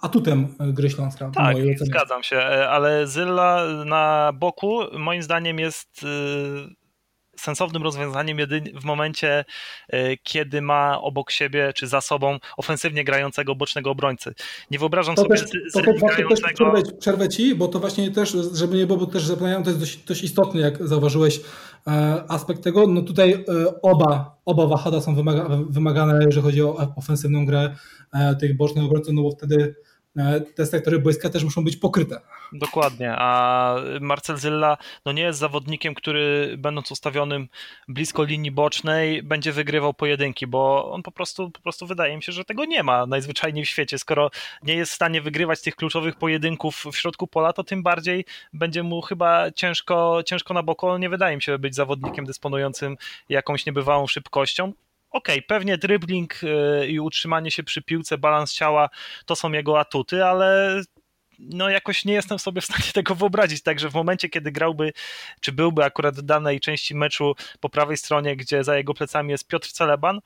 [0.00, 1.30] atutem gry Śląska.
[1.34, 6.04] Tak, zgadzam się, e, ale Zylla na boku moim zdaniem jest
[7.38, 9.44] sensownym rozwiązaniem jedynie w momencie,
[9.88, 14.34] e, kiedy ma obok siebie czy za sobą ofensywnie grającego bocznego obrońcy.
[14.70, 16.28] Nie wyobrażam to sobie też, to grającego...
[16.28, 19.70] też przerwę, przerwę ci, bo to właśnie też, żeby nie było, bo też zapomniałem, to
[19.70, 21.40] jest dość, dość istotny, jak zauważyłeś,
[21.86, 22.86] e, aspekt tego.
[22.86, 23.44] No tutaj e,
[23.82, 27.74] oba, oba wahada są wymaga, wymagane, jeżeli chodzi o ofensywną grę
[28.40, 29.74] tych bocznych obrońców, no bo wtedy
[30.54, 32.20] te sektory boiska też muszą być pokryte.
[32.52, 37.48] Dokładnie, a Marcel Zylla no nie jest zawodnikiem, który będąc ustawionym
[37.88, 42.32] blisko linii bocznej będzie wygrywał pojedynki, bo on po prostu, po prostu wydaje mi się,
[42.32, 43.98] że tego nie ma najzwyczajniej w świecie.
[43.98, 44.30] Skoro
[44.62, 48.82] nie jest w stanie wygrywać tych kluczowych pojedynków w środku pola, to tym bardziej będzie
[48.82, 50.98] mu chyba ciężko, ciężko na boku.
[50.98, 52.96] Nie wydaje mi się być zawodnikiem dysponującym
[53.28, 54.72] jakąś niebywałą szybkością
[55.10, 58.88] okej, okay, pewnie dribbling y, i utrzymanie się przy piłce, balans ciała
[59.26, 60.80] to są jego atuty, ale
[61.38, 64.92] no jakoś nie jestem sobie w stanie tego wyobrazić, także w momencie, kiedy grałby,
[65.40, 69.48] czy byłby akurat w danej części meczu po prawej stronie, gdzie za jego plecami jest
[69.48, 70.20] Piotr Celeban,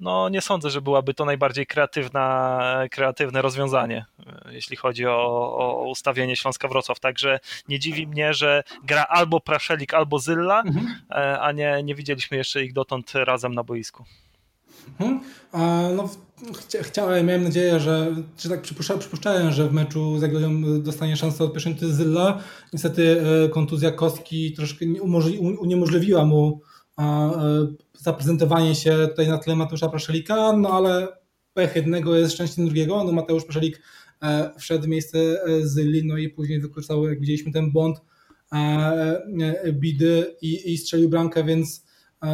[0.00, 4.04] no nie sądzę, że byłaby to najbardziej kreatywna, kreatywne rozwiązanie,
[4.50, 5.18] jeśli chodzi o,
[5.58, 7.00] o ustawienie Śląska Wrocław.
[7.00, 11.00] Także nie dziwi mnie, że gra albo Praszelik, albo Zylla, mhm.
[11.10, 14.04] E, a nie, nie widzieliśmy jeszcze ich dotąd razem na boisku.
[15.00, 15.20] Mhm.
[15.96, 16.08] No,
[16.82, 21.52] chciałem, miałem nadzieję, że, czy tak przypuszczałem, przypuszczałem, że w meczu z dostanie szansę od
[21.52, 22.42] pierwszej Zylla.
[22.72, 24.86] Niestety e, kontuzja kostki troszkę
[25.60, 26.60] uniemożliwiła mu
[26.98, 27.32] e,
[27.98, 31.08] zaprezentowanie się tutaj na tle Mateusza Praszelika, no ale
[31.54, 33.04] pech jednego jest szczęściem drugiego.
[33.04, 33.82] No Mateusz Praszelik
[34.22, 35.18] e, wszedł w miejsce
[35.62, 37.98] Zylli, no i później wykorzystał, jak widzieliśmy, ten błąd
[39.72, 41.87] bidy i, i strzelił bramkę, więc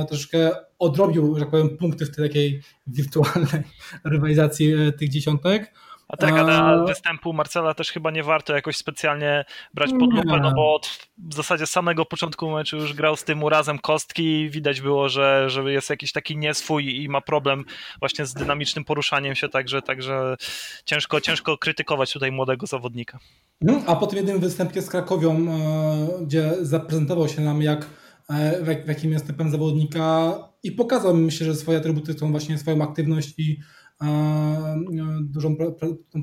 [0.09, 3.63] troszkę odrobił, że tak powiem, punkty w tej takiej wirtualnej
[4.05, 5.75] rywalizacji e, tych dziesiątek.
[6.09, 9.45] A tak, ale występu Marcela też chyba nie warto jakoś specjalnie
[9.75, 13.43] brać pod lupę, no bo od w zasadzie samego początku meczu już grał z tym
[13.43, 17.65] urazem kostki i widać było, że, że jest jakiś taki nieswój i ma problem
[18.01, 20.37] właśnie z dynamicznym poruszaniem się, także, także
[20.85, 23.19] ciężko, ciężko krytykować tutaj młodego zawodnika.
[23.61, 28.04] No, a po tym jednym występie z Krakowią, e, gdzie zaprezentował się nam jak E,
[28.29, 33.35] w, jakim jest typem zawodnika i pokazał myślę, że swoje atrybuty to właśnie swoją aktywność
[33.39, 33.61] i
[34.03, 34.77] e,
[35.21, 35.57] dużą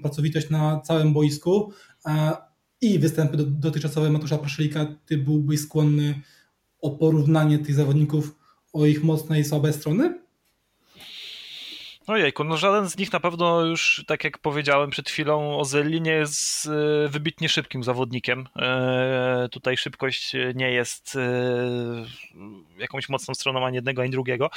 [0.02, 1.72] pracowitość na całym boisku
[2.06, 2.32] e,
[2.82, 6.22] i występy dotychczasowe Matusza Praszelika, ty byłbyś skłonny
[6.82, 8.36] o porównanie tych zawodników
[8.74, 10.21] o ich mocne i słabe strony?
[12.08, 16.12] Ojejku, no żaden z nich na pewno już, tak jak powiedziałem przed chwilą, Ozelli nie
[16.12, 18.48] jest e, wybitnie szybkim zawodnikiem.
[18.56, 21.22] E, tutaj szybkość nie jest e,
[22.78, 24.50] jakąś mocną stroną ani jednego, ani drugiego.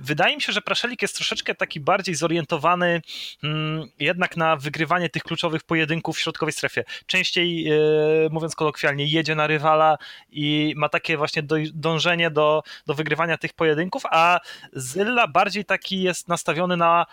[0.00, 3.02] Wydaje mi się, że Praszelik jest troszeczkę taki bardziej zorientowany
[3.44, 6.84] mm, jednak na wygrywanie tych kluczowych pojedynków w środkowej strefie.
[7.06, 7.70] Częściej,
[8.30, 9.98] mówiąc kolokwialnie, jedzie na rywala
[10.30, 11.42] i ma takie właśnie
[11.74, 14.40] dążenie do, do wygrywania tych pojedynków, a
[14.72, 17.06] Zylla bardziej taki jest nastawiony na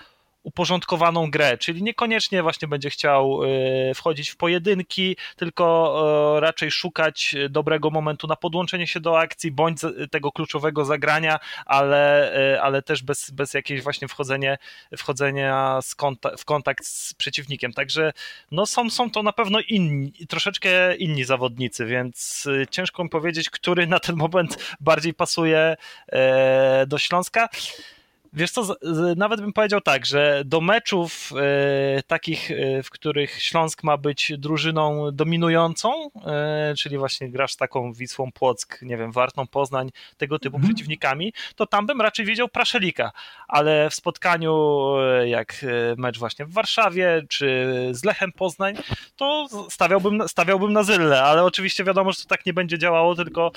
[0.43, 7.35] uporządkowaną grę, czyli niekoniecznie właśnie będzie chciał e, wchodzić w pojedynki, tylko e, raczej szukać
[7.49, 9.79] dobrego momentu na podłączenie się do akcji, bądź
[10.11, 14.57] tego kluczowego zagrania, ale, e, ale też bez, bez jakiegoś właśnie wchodzenia,
[14.97, 15.79] wchodzenia
[16.37, 17.73] w kontakt z przeciwnikiem.
[17.73, 18.13] Także
[18.51, 23.87] no są, są to na pewno inni, troszeczkę inni zawodnicy, więc ciężko mi powiedzieć, który
[23.87, 25.75] na ten moment bardziej pasuje
[26.87, 27.49] do Śląska.
[28.33, 28.75] Wiesz co,
[29.15, 34.33] nawet bym powiedział tak, że do meczów e, takich, e, w których Śląsk ma być
[34.37, 40.39] drużyną dominującą, e, czyli właśnie grasz z taką Wisłą Płock, nie wiem, Wartą Poznań, tego
[40.39, 40.73] typu mhm.
[40.73, 43.11] przeciwnikami, to tam bym raczej wiedział Praszelika,
[43.47, 44.59] ale w spotkaniu
[45.25, 45.65] jak
[45.97, 48.75] mecz właśnie w Warszawie, czy z Lechem Poznań,
[49.15, 53.51] to stawiałbym, stawiałbym na Zylle, ale oczywiście wiadomo, że to tak nie będzie działało, tylko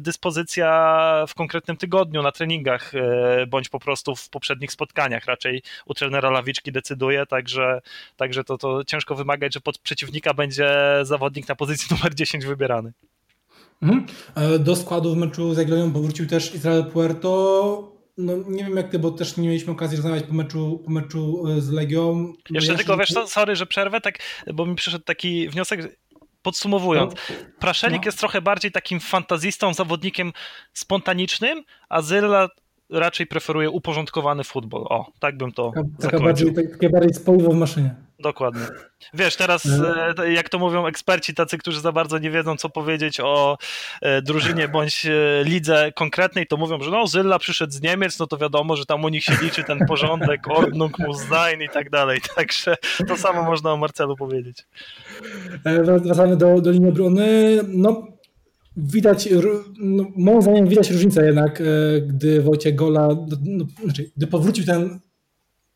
[0.00, 2.92] dyspozycja w konkretnym tygodniu na treningach,
[3.48, 5.24] bądź po prostu prostu w poprzednich spotkaniach.
[5.24, 7.80] Raczej u trenera Lawiczki decyduje, także,
[8.16, 12.92] także to, to ciężko wymagać, że pod przeciwnika będzie zawodnik na pozycji numer 10 wybierany.
[13.82, 14.06] Mhm.
[14.34, 17.92] E, do składu w meczu z Jagiellonią powrócił też Izrael Puerto.
[18.18, 21.44] No, nie wiem jak ty, bo też nie mieliśmy okazji rozmawiać po meczu, po meczu
[21.48, 22.14] e, z Legią.
[22.14, 24.18] No, Jeszcze ja tylko, wiesz co, sorry, że przerwę, tak,
[24.54, 25.98] bo mi przyszedł taki wniosek,
[26.42, 27.36] podsumowując, no.
[27.58, 28.08] Praszelik no.
[28.08, 30.32] jest trochę bardziej takim fantazistą, zawodnikiem
[30.72, 32.48] spontanicznym, a Zyla
[32.92, 34.84] raczej preferuje uporządkowany futbol.
[34.88, 37.94] O, tak bym to taka, taka bardziej, Takie bardziej spoiwo w maszynie.
[38.22, 38.62] Dokładnie.
[39.14, 39.66] Wiesz, teraz
[40.18, 43.58] e, jak to mówią eksperci, tacy, którzy za bardzo nie wiedzą, co powiedzieć o
[44.02, 48.26] e, drużynie bądź e, lidze konkretnej, to mówią, że no Zylla przyszedł z Niemiec, no
[48.26, 51.90] to wiadomo, że tam u nich się liczy ten porządek, Ordnung muss sein i tak
[51.90, 52.20] dalej.
[52.36, 52.76] Także
[53.08, 54.66] to samo można o Marcelu powiedzieć.
[56.04, 57.58] Wracamy do, do linii obrony.
[57.68, 58.06] No,
[58.76, 59.28] widać,
[59.78, 61.62] no, moim zdaniem widać różnicę jednak,
[62.06, 65.00] gdy Wojciech Gola, no, no, znaczy, gdy powrócił ten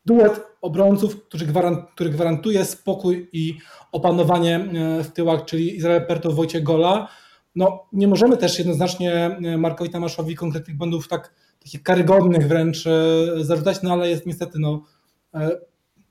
[0.07, 3.57] duet obrońców, który, gwarant, który gwarantuje spokój i
[3.91, 7.07] opanowanie e, w tyłach, czyli Izrael Perto, Wojciech Gola.
[7.55, 11.33] No, nie możemy też jednoznacznie e, Markowi Tamaszowi konkretnych błędów tak
[11.63, 12.93] takich karygodnych wręcz e,
[13.37, 14.83] zarzucać, no ale jest niestety no,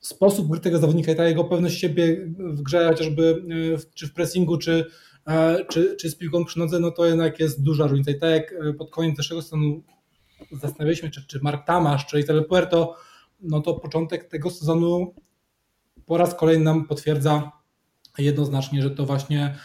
[0.01, 3.43] sposób gry tego zawodnika i ta jego pewność siebie w grze, chociażby
[3.95, 4.87] czy w pressingu, czy,
[5.69, 8.11] czy, czy z piłką przy nodze, no to jednak jest duża różnica.
[8.11, 9.83] I tak jak pod koniec zeszłego stanu
[10.53, 12.97] zastanawialiśmy, czy, czy Mark Tamasz, czy Izrael Puerto
[13.41, 15.15] no to początek tego sezonu
[16.07, 17.53] po raz kolejny nam potwierdza
[18.19, 19.59] jednoznacznie, że to właśnie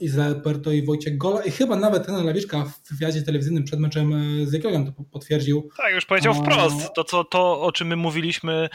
[0.00, 4.12] Izrael Puerto i Wojciech Gola i chyba nawet ten Lawiczka w wywiadzie telewizyjnym przed meczem
[4.12, 5.70] e, z Jagiellonią to potwierdził.
[5.76, 6.94] Tak, już powiedział wprost.
[6.94, 8.68] To, co, to o czym my mówiliśmy e,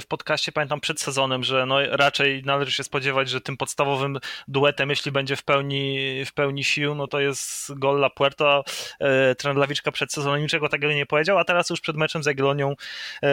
[0.00, 4.18] w podcaście, pamiętam przed sezonem, że no raczej należy się spodziewać, że tym podstawowym
[4.48, 8.64] duetem, jeśli będzie w pełni, w pełni sił, no to jest Gola Puerto.
[9.00, 12.26] E, trener Lawiczka przed sezonem niczego takiego nie powiedział, a teraz już przed meczem z
[12.26, 12.74] Jagiellonią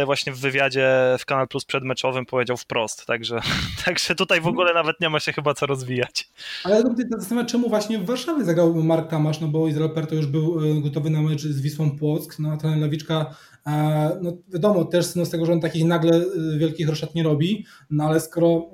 [0.06, 3.06] właśnie w wywiadzie w Kanal Plus przedmeczowym powiedział wprost.
[3.06, 3.40] Także,
[3.86, 6.28] także tutaj w ogóle nawet nie ma się chyba co rozwijać.
[6.66, 6.84] Ale ja
[7.18, 10.82] zastanawiam czemu właśnie w Warszawie zagrał Mark Tamasz, no bo Izrael Perto już był e,
[10.82, 13.36] gotowy na mecz z Wisłą Płock, no a ten Lewiczka,
[13.68, 17.24] e, no wiadomo, też no, z tego, że on takich nagle e, wielkich roszad nie
[17.24, 18.72] robi, no ale skoro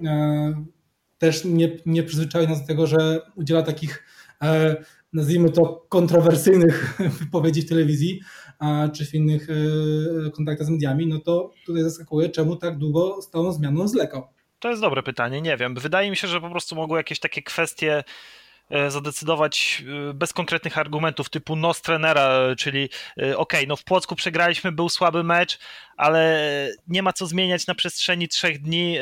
[1.17, 4.03] też nie, nie przyzwyczai nas do tego, że udziela takich
[5.13, 8.21] nazwijmy to kontrowersyjnych wypowiedzi w telewizji
[8.93, 9.47] czy w innych
[10.33, 14.23] kontaktach z mediami, no to tutaj zaskakuje, czemu tak długo z tą zmianą zlekał.
[14.61, 15.75] To jest dobre pytanie, nie wiem.
[15.75, 18.03] Wydaje mi się, że po prostu mogły jakieś takie kwestie
[18.69, 22.89] e, zadecydować e, bez konkretnych argumentów typu nos trenera, czyli
[23.21, 25.59] e, ok, no w Płocku przegraliśmy, był słaby mecz,
[25.97, 28.97] ale nie ma co zmieniać na przestrzeni trzech dni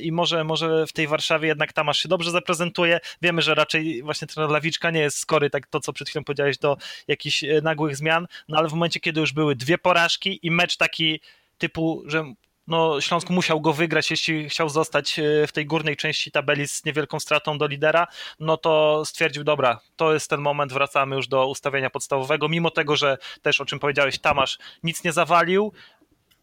[0.00, 3.00] i może, może w tej Warszawie jednak Tamasz się dobrze zaprezentuje.
[3.22, 6.58] Wiemy, że raczej właśnie trener Lawiczka nie jest skory, tak to co przed chwilą powiedziałeś,
[6.58, 6.76] do
[7.08, 11.20] jakichś nagłych zmian, no ale w momencie, kiedy już były dwie porażki i mecz taki
[11.58, 12.34] typu, że
[12.70, 16.84] no, Śląsk musiał go wygrać, jeśli chciał zostać e, w tej górnej części tabeli z
[16.84, 18.06] niewielką stratą do lidera,
[18.40, 22.96] no to stwierdził, dobra, to jest ten moment, wracamy już do ustawienia podstawowego, mimo tego,
[22.96, 25.72] że też o czym powiedziałeś, Tamasz nic nie zawalił,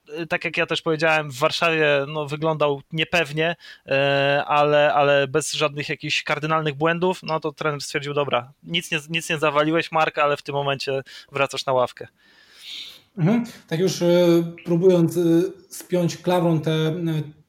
[0.09, 5.53] e, tak jak ja też powiedziałem, w Warszawie no, wyglądał niepewnie, e, ale, ale bez
[5.53, 10.23] żadnych jakichś kardynalnych błędów, no to trener stwierdził, dobra, nic nie, nic nie zawaliłeś Marka,
[10.23, 12.07] ale w tym momencie wracasz na ławkę.
[13.17, 13.43] Mhm.
[13.67, 14.27] Tak już e,
[14.65, 15.21] próbując e,
[15.69, 16.93] spiąć klawą te, e,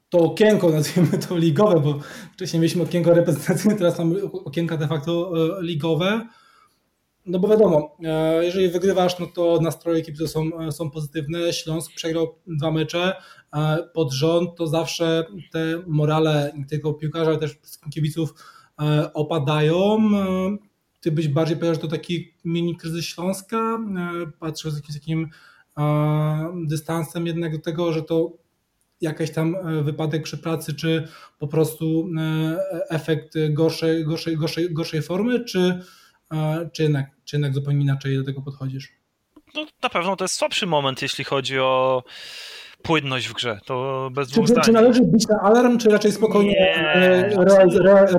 [0.09, 1.99] to okienko, nazwijmy to ligowe, bo
[2.33, 6.29] wcześniej mieliśmy okienko reprezentacyjne, teraz mamy okienka de facto ligowe.
[7.27, 7.97] No bo wiadomo,
[8.41, 11.53] jeżeli wygrywasz, no to nastroje ekipy są, są pozytywne.
[11.53, 13.13] Śląsk przegrał dwa mecze
[13.95, 17.59] pod rząd, to zawsze te morale tylko piłkarza, ale też
[17.95, 18.35] kibiców
[19.15, 19.99] opadają.
[21.01, 23.79] Ty byś bardziej powiedział, że to taki mini kryzys Śląska,
[24.39, 25.29] patrząc z jakimś takim
[26.67, 28.33] dystansem jednak do tego, że to
[29.01, 35.03] jakiś tam e, wypadek przy pracy, czy po prostu e, efekt gorszej, gorszej, gorszej, gorszej
[35.03, 35.85] formy, czy,
[36.33, 38.93] e, czy, jednak, czy jednak zupełnie inaczej do tego podchodzisz?
[39.55, 42.03] No, na pewno to jest słabszy moment, jeśli chodzi o
[42.83, 44.65] płynność w grze, to bez czy, zdań.
[44.65, 47.29] Czy należy bić na alarm, czy raczej spokojnie nie, e,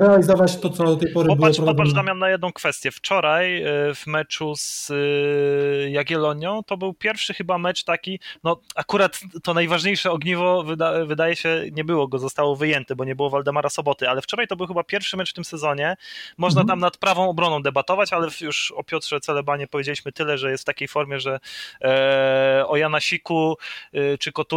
[0.00, 2.90] realizować to, co do tej pory popatrz, było Popatrz Damian na jedną kwestię.
[2.90, 9.20] Wczoraj e, w meczu z e, Jagiellonią to był pierwszy chyba mecz taki, no akurat
[9.42, 13.70] to najważniejsze ogniwo wyda, wydaje się nie było go, zostało wyjęte, bo nie było Waldemara
[13.70, 15.96] Soboty, ale wczoraj to był chyba pierwszy mecz w tym sezonie.
[16.38, 16.68] Można mhm.
[16.68, 20.66] tam nad prawą obroną debatować, ale już o Piotrze Celebanie powiedzieliśmy tyle, że jest w
[20.66, 21.40] takiej formie, że
[21.82, 23.56] e, o Janasiku
[23.92, 24.49] e, czy Kot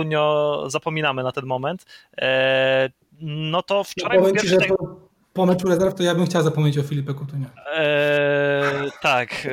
[0.67, 1.85] Zapominamy na ten moment.
[2.17, 2.89] E,
[3.21, 4.19] no to wczoraj...
[4.33, 5.03] Ja ci, że po,
[5.33, 7.49] po meczu rezerw to ja bym chciał zapomnieć o Filipie Coutinho.
[7.75, 9.49] Eee, tak, e,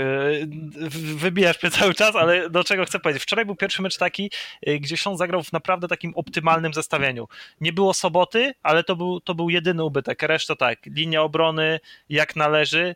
[1.16, 3.22] wybijasz mnie cały czas, ale do czego chcę powiedzieć?
[3.22, 4.30] Wczoraj był pierwszy mecz taki,
[4.66, 7.28] e, gdzie on zagrał w naprawdę takim optymalnym zestawieniu.
[7.60, 10.22] Nie było soboty, ale to był, to był jedyny ubytek.
[10.22, 12.94] Reszta tak, linia obrony jak należy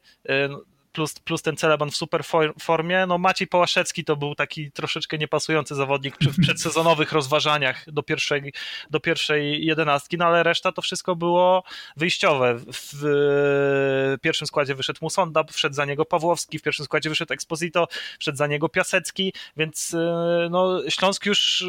[0.94, 2.22] plus, plus ten Celeban w super
[2.60, 3.06] formie.
[3.06, 8.52] No Maciej Pałaszewski to był taki troszeczkę niepasujący zawodnik w przedsezonowych rozważaniach do pierwszej,
[8.90, 11.64] do pierwszej jedenastki, no ale reszta to wszystko było
[11.96, 12.58] wyjściowe.
[12.72, 17.88] W pierwszym składzie wyszedł Musonda, wszedł za niego Pawłowski, w pierwszym składzie wyszedł Exposito,
[18.20, 19.96] wszedł za niego Piasecki, więc
[20.50, 21.64] no, Śląsk już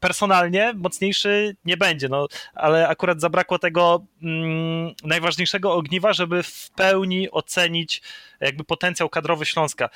[0.00, 7.30] personalnie mocniejszy nie będzie, no, ale akurat zabrakło tego mm, najważniejszego ogniwa, żeby w pełni
[7.30, 8.02] ocenić
[8.46, 9.88] jakby potencjał kadrowy Śląska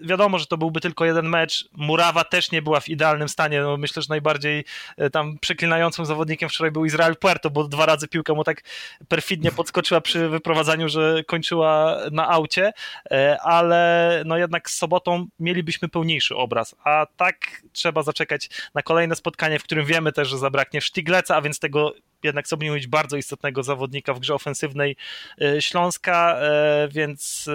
[0.00, 1.68] wiadomo, że to byłby tylko jeden mecz.
[1.72, 3.62] Murawa też nie była w idealnym stanie.
[3.62, 4.64] No, myślę, że najbardziej
[4.96, 8.62] e, tam przeklinającym zawodnikiem wczoraj był Izrael Puerto, bo dwa razy piłka mu tak
[9.08, 12.72] perfidnie podskoczyła przy wyprowadzaniu, że kończyła na aucie,
[13.10, 19.16] e, ale no jednak z sobotą mielibyśmy pełniejszy obraz, a tak trzeba zaczekać na kolejne
[19.16, 23.16] spotkanie, w którym wiemy też, że zabraknie Sztigleca, a więc tego jednak sobie mówić bardzo
[23.16, 24.96] istotnego zawodnika w grze ofensywnej
[25.40, 26.36] e, Śląska,
[26.90, 27.48] więc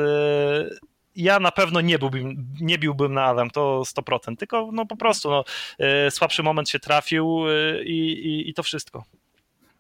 [1.17, 5.30] ja na pewno nie byłbym, nie biłbym na Adam, to 100%, tylko no po prostu
[5.30, 5.43] no,
[5.80, 9.03] e, słabszy moment się trafił e, i, i, i to wszystko.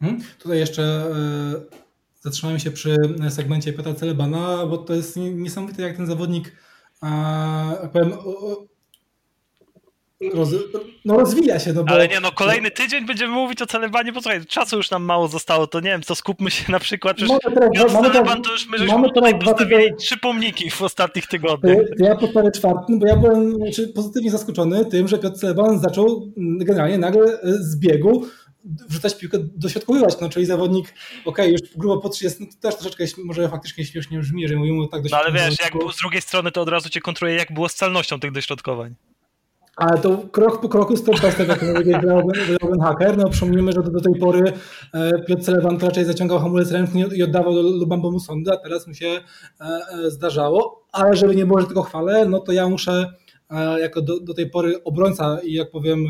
[0.01, 0.21] Hmm.
[0.39, 1.07] Tutaj jeszcze e,
[2.21, 2.95] zatrzymajmy się przy
[3.29, 6.51] segmencie Petra Celebana, bo to jest niesamowite, jak ten zawodnik
[7.93, 8.13] powiem,
[10.33, 10.49] Roz,
[11.05, 11.73] no rozwija się.
[11.73, 11.93] No bo...
[11.93, 15.27] Ale nie, no kolejny tydzień będziemy mówić o Celebanie, bo słuchaj, czasu już nam mało
[15.27, 18.67] zostało, to nie wiem, to skupmy się na przykład, mamy teraz, mamy Celeban to już
[18.67, 19.95] my mamy teraz dwa tygodnie...
[19.95, 21.77] trzy pomniki w ostatnich tygodniach.
[21.97, 26.97] Ja podpowiem czwartym, bo ja byłem znaczy, pozytywnie zaskoczony tym, że Piotr Celeban zaczął generalnie
[26.97, 28.27] nagle z biegu
[28.89, 30.93] wrzucać piłkę, dośrodkowywać, no czyli zawodnik,
[31.25, 34.87] ok, już grubo po 30, no to też troszeczkę może faktycznie śmiesznie brzmi, jeżeli mówimy
[34.91, 37.69] tak No ale wiesz, jak z drugiej strony to od razu cię kontruje, jak było
[37.69, 38.95] z celnością tych dośrodkowań.
[39.77, 42.01] Ale to krok po kroku step by step, jak mówię,
[42.81, 43.17] haker.
[43.17, 44.53] No przypomnijmy, że do, do tej pory
[44.93, 48.93] e, Piotr Celeban raczej zaciągał hamulec ręczny i oddawał do Lubambo Musonda, a teraz mu
[48.93, 49.19] się e,
[49.61, 50.85] e, zdarzało.
[50.91, 53.13] Ale żeby nie było, że tylko chwalę, no to ja muszę
[53.79, 56.05] jako do, do tej pory obrońca i jak powiem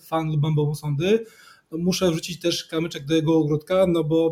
[0.00, 1.26] fan Lubambo Musondy, no
[1.70, 4.30] muszę wrzucić też kamyczek do jego ogródka, no bo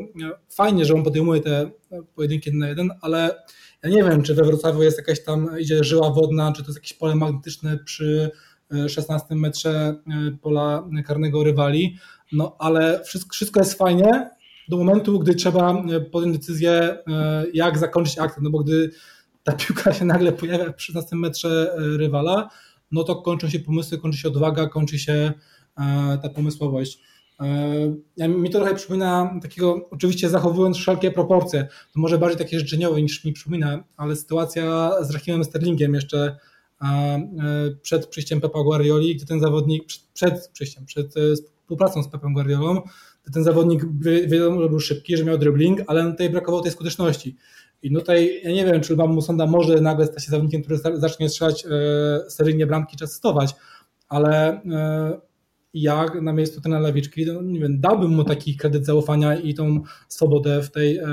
[0.49, 1.70] fajnie, że on podejmuje te
[2.14, 3.42] pojedynki jeden na jeden, ale
[3.83, 6.79] ja nie wiem, czy we Wrocławiu jest jakaś tam, idzie żyła wodna, czy to jest
[6.79, 8.31] jakieś pole magnetyczne przy
[8.88, 11.96] 16 e, metrze e, pola karnego rywali,
[12.33, 14.31] no ale wszystko, jest fajnie
[14.68, 16.99] do momentu, gdy trzeba e, podjąć decyzję,
[17.55, 18.90] jak zakończyć akcję, no bo gdy
[19.42, 22.49] ta piłka się nagle pojawia przy 16 metrze rywala,
[22.90, 25.33] no to kończą się pomysły, kończy się odwaga, kończy się
[26.22, 27.03] ta pomysłowość.
[28.16, 33.03] Ja, mi to trochę przypomina takiego, oczywiście zachowując wszelkie proporcje, to może bardziej takie życzeniowe
[33.03, 36.37] niż mi przypomina, ale sytuacja z Rahimem Sterlingiem jeszcze
[36.83, 37.20] e,
[37.83, 42.83] przed przyjściem Pepa Guardioli, gdy ten zawodnik, przed przyjściem, przed e, współpracą z Pepem Guardiolą,
[43.22, 43.85] gdy ten zawodnik
[44.27, 47.37] wiadomo, że był szybki, że miał dribbling, ale tutaj brakowało tej skuteczności.
[47.83, 51.29] I tutaj ja nie wiem, czy Lubam Musonda może nagle stać się zawodnikiem, który zacznie
[51.29, 53.55] strzelać e, seryjnie bramki, czy asystować,
[54.09, 54.61] ale
[55.82, 59.82] ja na miejscu trenera Lewiczki, no, nie wiem, dałbym mu taki kredyt zaufania i tą
[60.08, 61.06] swobodę w tej e,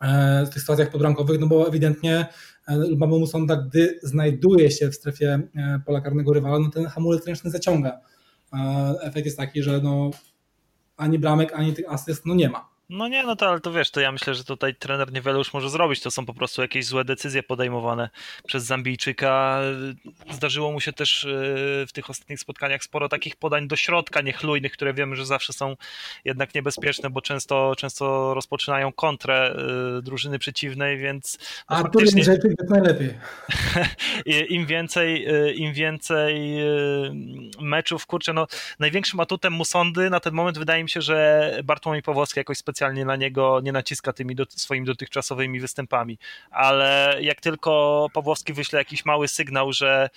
[0.00, 2.26] e, w tych sytuacjach podrankowych, no bo ewidentnie
[2.68, 5.40] e, Lubamo Musonda, gdy znajduje się w strefie
[5.86, 8.00] pola karnego rywala, no ten hamulec ręczny zaciąga.
[9.02, 10.10] Efekt jest taki, że no
[10.96, 12.75] ani bramek, ani tych asyst no nie ma.
[12.88, 15.52] No nie, no to ale to wiesz, to ja myślę, że tutaj trener niewiele już
[15.52, 16.00] może zrobić.
[16.00, 18.10] To są po prostu jakieś złe decyzje podejmowane
[18.46, 19.60] przez Zambijczyka.
[20.30, 21.28] Zdarzyło mu się też e,
[21.86, 25.76] w tych ostatnich spotkaniach sporo takich podań do środka niechlujnych, które wiemy, że zawsze są
[26.24, 29.54] jednak niebezpieczne, bo często, często rozpoczynają kontrę
[29.98, 31.38] e, drużyny przeciwnej, więc.
[31.70, 32.24] No A faktycznie...
[32.24, 33.14] rzeczy jest najlepiej.
[34.56, 36.56] Im więcej, e, im więcej
[37.60, 38.46] meczów, kurczę, no
[38.78, 43.04] największym atutem Musondy na ten moment wydaje mi się, że Bartłomiej Pawłowski jakoś specjalnie specjalnie
[43.04, 46.18] na niego nie naciska tymi do, swoimi dotychczasowymi występami,
[46.50, 50.10] ale jak tylko Pawłowski wyśle jakiś mały sygnał, że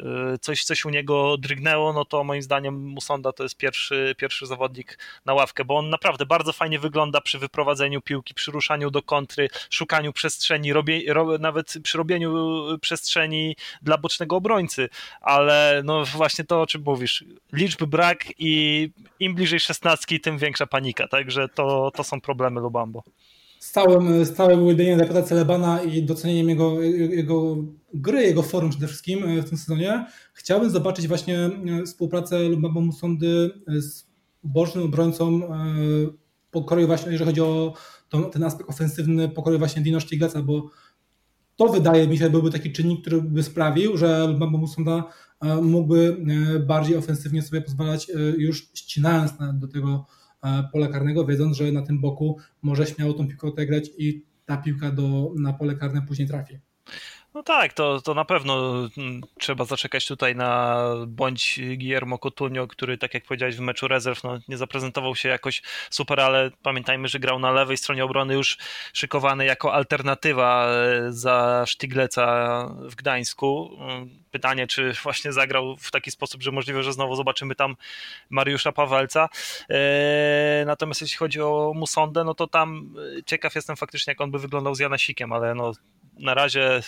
[0.00, 0.04] y,
[0.40, 4.98] coś, coś u niego drgnęło, no to moim zdaniem Musonda to jest pierwszy, pierwszy zawodnik
[5.24, 9.48] na ławkę, bo on naprawdę bardzo fajnie wygląda przy wyprowadzeniu piłki, przy ruszaniu do kontry,
[9.70, 12.34] szukaniu przestrzeni, robie, ro, nawet przy robieniu
[12.80, 14.88] przestrzeni dla bocznego obrońcy,
[15.20, 20.66] ale no właśnie to, o czym mówisz, liczby brak i im bliżej szesnastki, tym większa
[20.66, 23.02] panika, także to, to są problemy Lubambo.
[23.64, 27.56] Stałym, stałym ujedynieniem Zapata Celebana i docenieniem jego, jego
[27.94, 31.50] gry, jego forum przede wszystkim e, w tym sezonie, chciałbym zobaczyć właśnie e,
[31.86, 34.06] współpracę Lubambo Musondy z
[34.42, 35.64] bocznym obrońcą e,
[36.50, 37.74] pokroju właśnie, jeżeli chodzi o
[38.32, 40.70] ten aspekt ofensywny pokroju właśnie Dino Sztigleca, bo
[41.56, 45.04] to wydaje mi się byłby taki czynnik, który by sprawił, że Lubambo Musonda
[45.62, 46.16] mógłby
[46.66, 50.06] bardziej ofensywnie sobie pozwalać już ścinając do tego
[50.72, 54.90] pola karnego, wiedząc, że na tym boku może śmiało tą piłkę odegrać i ta piłka
[54.90, 56.58] do, na pole karne później trafi.
[57.34, 62.98] No tak, to, to na pewno mm, trzeba zaczekać tutaj na bądź Guillermo Coutinho, który
[62.98, 67.18] tak jak powiedziałeś w meczu rezerw no, nie zaprezentował się jakoś super, ale pamiętajmy, że
[67.18, 68.58] grał na lewej stronie obrony już
[68.92, 73.76] szykowany jako alternatywa e, za Sztigleca w Gdańsku.
[73.80, 77.76] Mm, pytanie, czy właśnie zagrał w taki sposób, że możliwe, że znowu zobaczymy tam
[78.30, 79.28] Mariusza Pawelca.
[79.70, 84.30] E, natomiast jeśli chodzi o Musondę, no to tam e, ciekaw jestem faktycznie, jak on
[84.30, 85.72] by wyglądał z Janasikiem, ale no
[86.18, 86.80] na razie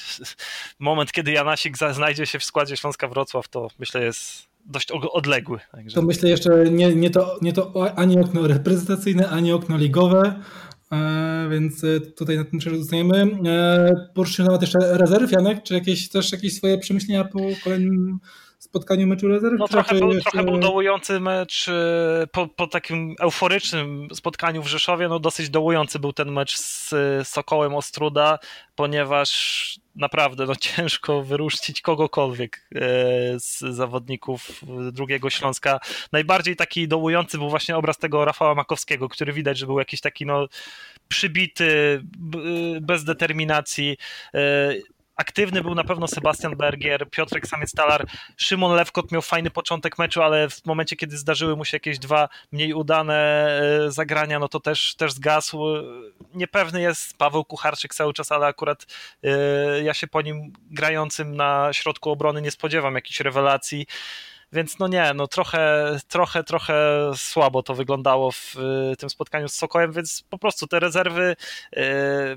[0.78, 5.59] moment, kiedy Janasik znajdzie się w składzie Śląska Wrocław, to myślę jest dość odległy.
[5.72, 5.95] Także.
[5.95, 10.41] To myślę jeszcze nie, nie, to, nie to ani okno reprezentacyjne, ani okno ligowe,
[10.93, 13.39] e, więc e, tutaj na tym szerzej zostaniemy.
[13.47, 18.18] E, poruszymy nawet jeszcze rezerw, Janek, czy jakieś, też jakieś swoje przemyślenia po kolejnym
[18.59, 19.55] spotkaniu meczu rezerw?
[19.59, 20.30] No trochę był, jeszcze...
[20.30, 21.66] trochę był dołujący mecz
[22.32, 27.74] po, po takim euforycznym spotkaniu w Rzeszowie, no dosyć dołujący był ten mecz z Sokołem
[27.74, 28.39] Ostruda,
[28.74, 32.80] ponieważ naprawdę no, ciężko wyruszcić kogokolwiek e,
[33.40, 35.80] z zawodników drugiego Śląska.
[36.12, 40.26] Najbardziej taki dołujący był właśnie obraz tego Rafała Makowskiego, który widać, że był jakiś taki
[40.26, 40.49] no,
[41.09, 42.03] przybity,
[42.80, 43.97] bez determinacji.
[45.17, 48.05] Aktywny był na pewno Sebastian Bergier, Piotrek Samiec-Talar,
[48.37, 52.29] Szymon Lewkot miał fajny początek meczu, ale w momencie, kiedy zdarzyły mu się jakieś dwa
[52.53, 53.49] mniej udane
[53.87, 55.64] e, zagrania, no to też, też zgasł.
[56.35, 58.87] Niepewny jest Paweł Kucharczyk cały czas, ale akurat
[59.25, 63.87] e, ja się po nim grającym na środku obrony nie spodziewam jakichś rewelacji.
[64.53, 66.74] Więc no nie, no trochę, trochę, trochę
[67.16, 68.55] słabo to wyglądało w
[68.99, 71.36] tym spotkaniu z Sokołem, więc po prostu te rezerwy,
[71.72, 71.82] yy,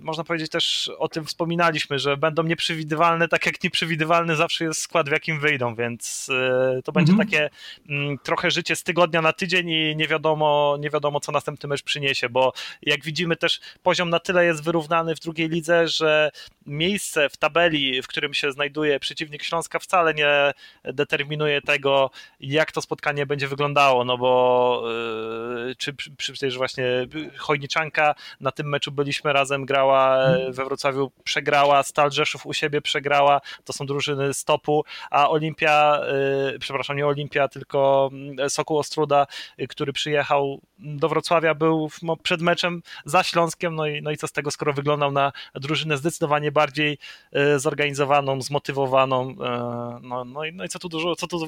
[0.01, 5.09] można powiedzieć też o tym wspominaliśmy, że będą nieprzewidywalne, tak jak nieprzewidywalny zawsze jest skład,
[5.09, 6.27] w jakim wyjdą, więc
[6.73, 7.29] yy, to będzie mhm.
[7.29, 7.49] takie
[7.85, 11.83] yy, trochę życie z tygodnia na tydzień i nie wiadomo, nie wiadomo, co następny mecz
[11.83, 16.31] przyniesie, bo jak widzimy też poziom na tyle jest wyrównany w drugiej lidze, że
[16.65, 20.51] miejsce w tabeli, w którym się znajduje przeciwnik Śląska wcale nie
[20.83, 21.98] determinuje tego,
[22.39, 24.83] jak to spotkanie będzie wyglądało, no bo
[25.65, 26.85] yy, czy przecież właśnie
[27.37, 30.53] Chojniczanka na tym meczu byliśmy razem, grała mhm.
[30.53, 36.01] we Wrocławiu, przegrała, Stal Rzeszów u siebie przegrała, to są drużyny stopu, a Olimpia,
[36.51, 39.27] yy, przepraszam, nie Olimpia, tylko mm, Sokół Ostruda,
[39.57, 41.89] yy, który przyjechał do Wrocławia, był
[42.23, 45.97] przed meczem za Śląskiem, no i, no i co z tego, skoro wyglądał na drużynę
[45.97, 46.97] zdecydowanie bardziej
[47.57, 49.35] zorganizowaną, zmotywowaną,
[50.01, 51.39] no, no, i, no i co tu dużo, co tu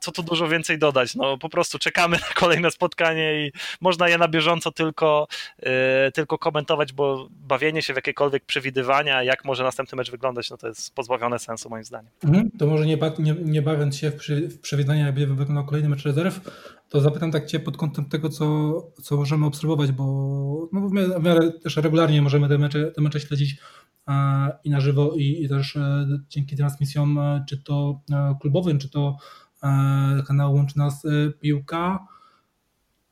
[0.00, 1.14] co tu dużo więcej dodać.
[1.14, 5.26] No po prostu czekamy na kolejne spotkanie i można je na bieżąco tylko,
[5.62, 5.68] yy,
[6.14, 10.68] tylko komentować, bo bawienie się w jakiekolwiek przewidywania, jak może następny mecz wyglądać, no to
[10.68, 12.10] jest pozbawione sensu moim zdaniem.
[12.24, 15.66] Mhm, to może nie, nie, nie bawiąc się w, przy, w przewidywania, jak będzie wyglądał
[15.66, 16.40] kolejny mecz rezerw,
[16.88, 18.72] to zapytam tak Cię pod kątem tego, co,
[19.02, 20.04] co możemy obserwować, bo
[20.72, 20.88] no,
[21.18, 23.56] w miarę, też regularnie możemy te mecze, te mecze śledzić
[24.64, 28.90] i na żywo i, i też e, dzięki transmisjom, e, czy to e, klubowym, czy
[28.90, 29.43] to E,
[30.26, 31.08] kanału Łączy Nas e,
[31.40, 32.06] Piłka.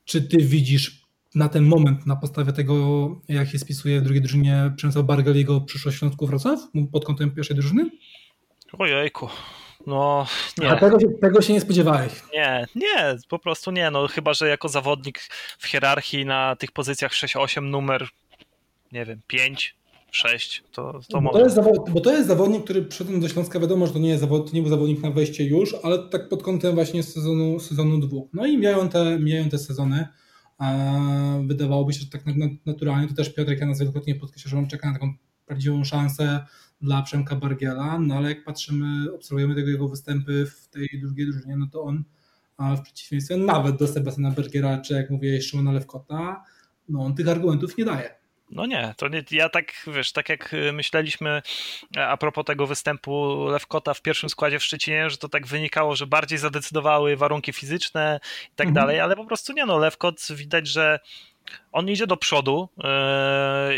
[0.04, 1.02] Czy ty widzisz
[1.34, 5.60] na ten moment, na podstawie tego, jak się spisuje w drugiej drużynie Przemysław Bargel jego
[5.60, 6.60] przyszłość Śląsku Wrocław
[6.92, 7.90] pod kątem pierwszej drużyny?
[8.78, 9.28] Ojejku,
[9.86, 10.26] no
[10.58, 10.70] nie.
[10.70, 12.12] A tego, tego się nie spodziewałeś?
[12.32, 13.90] Nie, nie, po prostu nie.
[13.90, 15.20] No chyba, że jako zawodnik
[15.58, 18.08] w hierarchii na tych pozycjach 6-8 numer,
[18.92, 19.76] nie wiem, 5,
[20.14, 23.60] 6, to, to bo, to jest zawod, bo to jest zawodnik, który przyszedł do Śląska,
[23.60, 26.28] wiadomo, że to nie, jest zawod, to nie był zawodnik na wejście już, ale tak
[26.28, 28.28] pod kątem właśnie sezonu, sezonu dwóch.
[28.32, 30.06] No i mijają te, mijają te sezony.
[31.46, 32.22] Wydawałoby się, że tak
[32.66, 35.14] naturalnie, to też Piotrek ja nas wielokrotnie podkreśla, że on czeka na taką
[35.46, 36.46] prawdziwą szansę
[36.80, 41.56] dla Przemka Bargiela, no ale jak patrzymy, obserwujemy tego jego występy w tej drugiej drużynie,
[41.56, 42.04] no to on
[42.76, 46.44] w przeciwieństwie nawet do Sebastiana Bergiera, czy jak mówię, Szymona Lewkota,
[46.88, 48.21] no on tych argumentów nie daje.
[48.52, 51.42] No nie, to nie, ja tak, wiesz, tak jak y, myśleliśmy
[51.96, 55.96] e, a propos tego występu Lewkota w pierwszym składzie w Szczecinie, że to tak wynikało,
[55.96, 58.20] że bardziej zadecydowały warunki fizyczne
[58.52, 58.74] i tak mhm.
[58.86, 61.00] dalej, ale po prostu nie no, Lewkot widać, że
[61.72, 62.84] on idzie do przodu yy,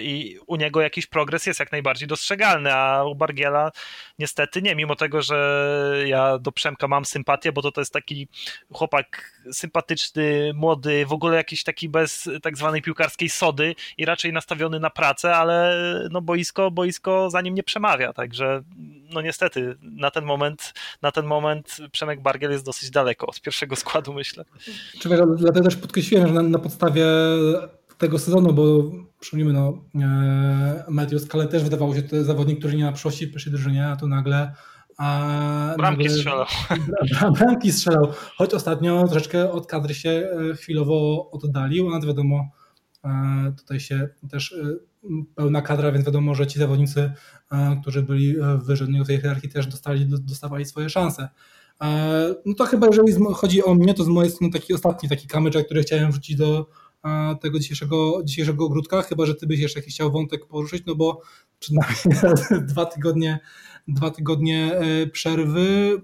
[0.03, 3.71] i u niego jakiś progres jest jak najbardziej dostrzegalny, a u Bargiela
[4.19, 8.29] niestety nie, mimo tego, że ja do Przemka mam sympatię, bo to, to jest taki
[8.73, 14.81] chłopak sympatyczny, młody, w ogóle jakiś taki bez tak zwanej piłkarskiej sody i raczej nastawiony
[14.81, 15.75] na pracę, ale
[16.11, 18.63] no boisko, boisko za nim nie przemawia, także
[19.11, 23.77] no niestety na ten moment, na ten moment Przemek Bargiel jest dosyć daleko od pierwszego
[23.77, 24.45] składu, myślę.
[25.37, 27.05] Dlatego też podkreśliłem, że na, na podstawie
[27.99, 28.91] tego sezonu, bo
[29.21, 29.85] przypomnijmy, no,
[31.13, 33.87] e, Scala też wydawało się, że to zawodnik, który nie ma przyszłości w pierwszej drużynie,
[33.87, 34.53] a tu nagle
[34.99, 36.47] a bramki nagle, strzelał.
[37.39, 42.51] Bramki strzelał, choć ostatnio troszeczkę od kadry się e, chwilowo oddalił, a wiadomo,
[43.59, 44.55] Tutaj się też
[45.35, 47.13] pełna kadra, więc wiadomo, że ci zawodnicy,
[47.81, 51.29] którzy byli wyżej no tej hierarchii też dostali, dostawali swoje szanse.
[52.47, 55.67] No to chyba jeżeli chodzi o mnie, to z mojej strony taki ostatni taki kamyczek,
[55.67, 56.67] który chciałem wrzucić do
[57.41, 61.23] tego dzisiejszego, dzisiejszego ogródka, chyba że ty byś jeszcze jakiś chciał wątek poruszyć, no bo
[61.59, 62.35] przynajmniej
[62.71, 63.39] dwa tygodnie,
[63.89, 66.03] dwa tygodnie e, przerwy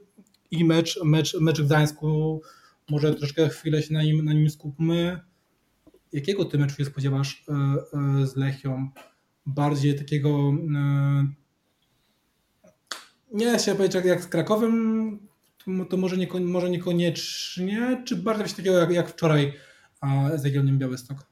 [0.51, 2.42] i mecz, mecz, mecz w Gdańsku,
[2.90, 5.20] może troszkę chwilę się na nim, na nim skupmy.
[6.12, 8.90] Jakiego ty meczu się spodziewasz e, e, z Lechią?
[9.46, 10.53] Bardziej takiego
[13.32, 15.18] nie się powiedzieć jak z Krakowem,
[15.90, 19.53] to może, nieko, może niekoniecznie, czy bardziej takiego jak, jak wczoraj
[20.36, 21.30] z Legioniem Białystok?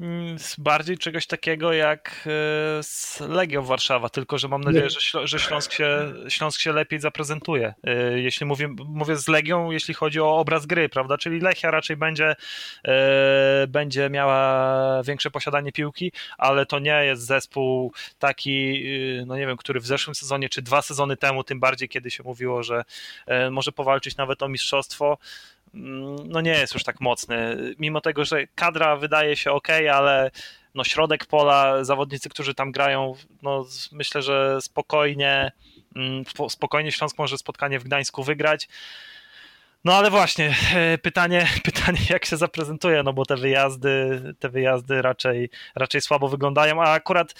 [0.00, 5.38] Mm, bardziej czegoś takiego jak e, z Legią Warszawa, tylko że mam nadzieję, że, że
[5.38, 7.74] Śląsk, się, Śląsk się lepiej zaprezentuje.
[7.84, 11.18] E, jeśli mówię, mówię z Legią, jeśli chodzi o obraz gry, prawda?
[11.18, 12.36] Czyli Lechia raczej będzie,
[12.84, 18.84] e, będzie miała większe posiadanie piłki, ale to nie jest zespół taki,
[19.26, 22.22] no nie wiem, który w zeszłym sezonie czy dwa sezony temu, tym bardziej kiedy się
[22.22, 22.84] mówiło, że
[23.50, 25.57] może powalczyć nawet o mistrzostwo Mm,
[26.24, 27.56] no nie jest już tak mocny.
[27.78, 30.30] Mimo tego, że kadra wydaje się ok, ale
[30.74, 35.52] no środek pola, zawodnicy, którzy tam grają, no myślę, że spokojnie,
[35.96, 38.68] mm, spokojnie Śląsk może spotkanie w Gdańsku wygrać.
[39.84, 45.02] No ale właśnie, e, pytanie, pytanie jak się zaprezentuje, no bo te wyjazdy, te wyjazdy
[45.02, 47.34] raczej, raczej słabo wyglądają, a akurat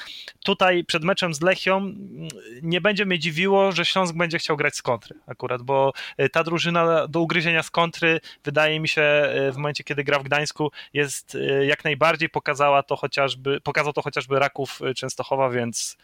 [0.45, 2.29] tutaj przed meczem z Lechią mm,
[2.63, 6.45] nie będzie mnie dziwiło, że Śląsk będzie chciał grać z kontry akurat, bo e, ta
[6.45, 10.71] drużyna do ugryzienia z kontry wydaje mi się e, w momencie, kiedy gra w Gdańsku
[10.93, 11.37] jest
[11.67, 15.97] jak najbardziej pokazała to chociażby, pokazał to chociażby Raków Częstochowa, więc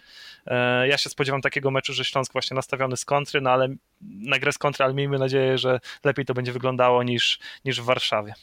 [0.89, 3.69] ja się spodziewam takiego meczu, że Śląsk właśnie nastawiony z kontry, no ale
[4.01, 7.85] na grę z kontry, ale miejmy nadzieję, że lepiej to będzie wyglądało niż, niż w
[7.85, 8.35] Warszawie.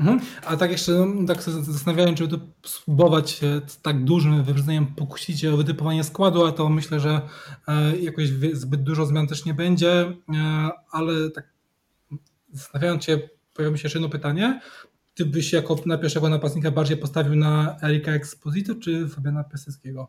[0.00, 0.20] Mhm.
[0.44, 3.40] A tak jeszcze no, tak zastanawiałem, czy to spróbować
[3.82, 7.20] tak dużym wyprzedzeniem pokusić o wytypowanie składu, a to myślę, że
[7.68, 10.14] e, jakoś zbyt dużo zmian też nie będzie, e,
[10.90, 11.48] ale tak
[12.52, 13.18] zastanawiając się,
[13.54, 14.60] pojawia mi się jeszcze jedno pytanie.
[15.14, 20.08] Ty byś jako na pierwszego napastnika bardziej postawił na Erika Exposito czy Fabiana Piaseckiego?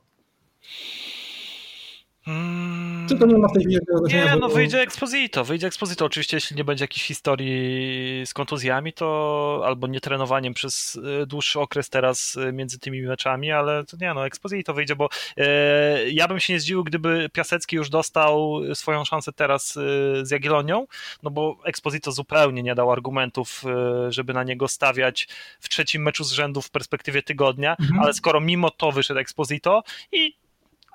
[2.30, 3.06] Hmm.
[3.10, 6.06] Czy to nie ma w tej chwili Nie, no wyjdzie Exposito, wyjdzie Exposito.
[6.06, 11.90] Oczywiście, jeśli nie będzie jakiejś historii z kontuzjami, to albo nietrenowaniem przez e, dłuższy okres
[11.90, 16.40] teraz e, między tymi meczami, ale to nie, no Exposito wyjdzie, bo e, ja bym
[16.40, 19.82] się nie zdziwił, gdyby Piasecki już dostał swoją szansę teraz e,
[20.26, 20.88] z Jagiellonią,
[21.24, 23.64] no bo Exposito zupełnie nie dał argumentów,
[24.10, 25.28] żeby na niego stawiać
[25.60, 28.00] w trzecim meczu z rzędu w perspektywie tygodnia, mhm.
[28.00, 30.39] ale skoro mimo to wyszedł Exposito i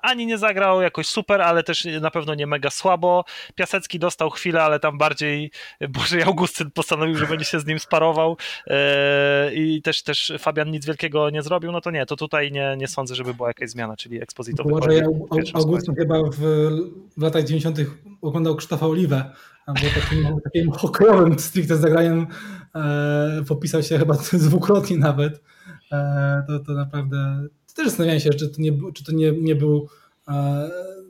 [0.05, 3.25] ani nie zagrał jakoś super, ale też na pewno nie mega słabo.
[3.55, 5.51] Piasecki dostał chwilę, ale tam bardziej
[5.89, 8.37] Boże Augustyn postanowił, że będzie się z nim sparował
[8.67, 12.75] e, i też, też Fabian nic wielkiego nie zrobił, no to nie, to tutaj nie,
[12.77, 15.03] nie sądzę, żeby była jakaś zmiana, czyli Exposito Może
[15.53, 16.39] Augustyn chyba w,
[17.17, 17.77] w latach 90.
[18.21, 19.31] oglądał Krzysztofa Oliwę,
[19.65, 22.27] albo takim, takim hokejowym stricte zagraniem
[22.75, 25.43] e, popisał się chyba dwukrotnie nawet.
[25.91, 29.89] E, to, to naprawdę też zastanawiałem się, czy to nie, czy to nie, nie był
[30.27, 30.69] e,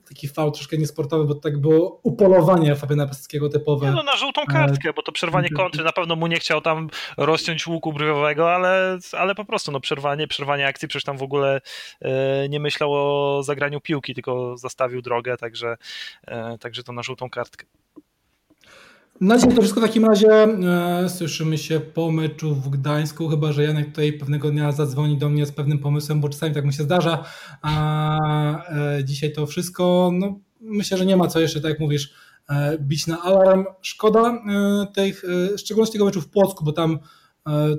[0.09, 3.91] taki fał troszkę niesportowy, bo tak było upolowanie Fabiana Piaseckiego typowe.
[3.91, 6.89] No, na żółtą kartkę, bo to przerwanie e, kontry, na pewno mu nie chciał tam
[7.17, 11.61] rozciąć łuku brwiowego, ale, ale po prostu no, przerwanie, przerwanie akcji, przecież tam w ogóle
[12.01, 15.77] e, nie myślał o zagraniu piłki, tylko zastawił drogę, także,
[16.27, 17.65] e, także to na żółtą kartkę.
[19.21, 20.29] Na dzisiaj to wszystko w takim razie.
[20.33, 25.29] E, słyszymy się po meczu w Gdańsku, chyba że Janek tutaj pewnego dnia zadzwoni do
[25.29, 27.25] mnie z pewnym pomysłem, bo czasami tak mu się zdarza.
[27.61, 30.11] A e, dzisiaj to wszystko.
[30.13, 32.13] No, myślę, że nie ma co jeszcze, tak jak mówisz,
[32.49, 33.65] e, bić na alarm.
[33.81, 34.43] Szkoda
[34.93, 35.23] tych,
[35.57, 36.99] szczególnie tego meczu w Płocku, bo tam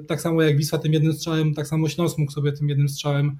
[0.08, 3.38] tak samo jak Wisła tym jednym strzałem, tak samo Śląsk mógł sobie tym jednym strzałem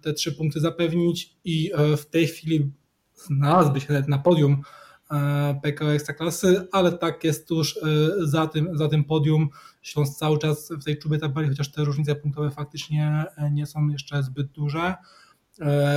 [0.00, 2.70] te trzy punkty zapewnić i w tej chwili
[3.14, 4.62] znalazłby się nawet na podium
[5.62, 7.80] PKO Ekstraklasy, ale tak jest tuż e,
[8.26, 9.48] za tym, za tym podium.
[9.82, 13.88] Śląsk cały czas w tej czubie tabeli, chociaż te różnice punktowe faktycznie e, nie są
[13.88, 14.94] jeszcze zbyt duże.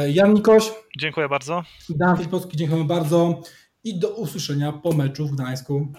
[0.08, 0.72] Jan Nikoś.
[1.00, 1.64] Dziękuję bardzo.
[1.90, 3.42] Dan Filipowski, dziękuję bardzo
[3.84, 5.94] i do usłyszenia po meczu w Gdańsku.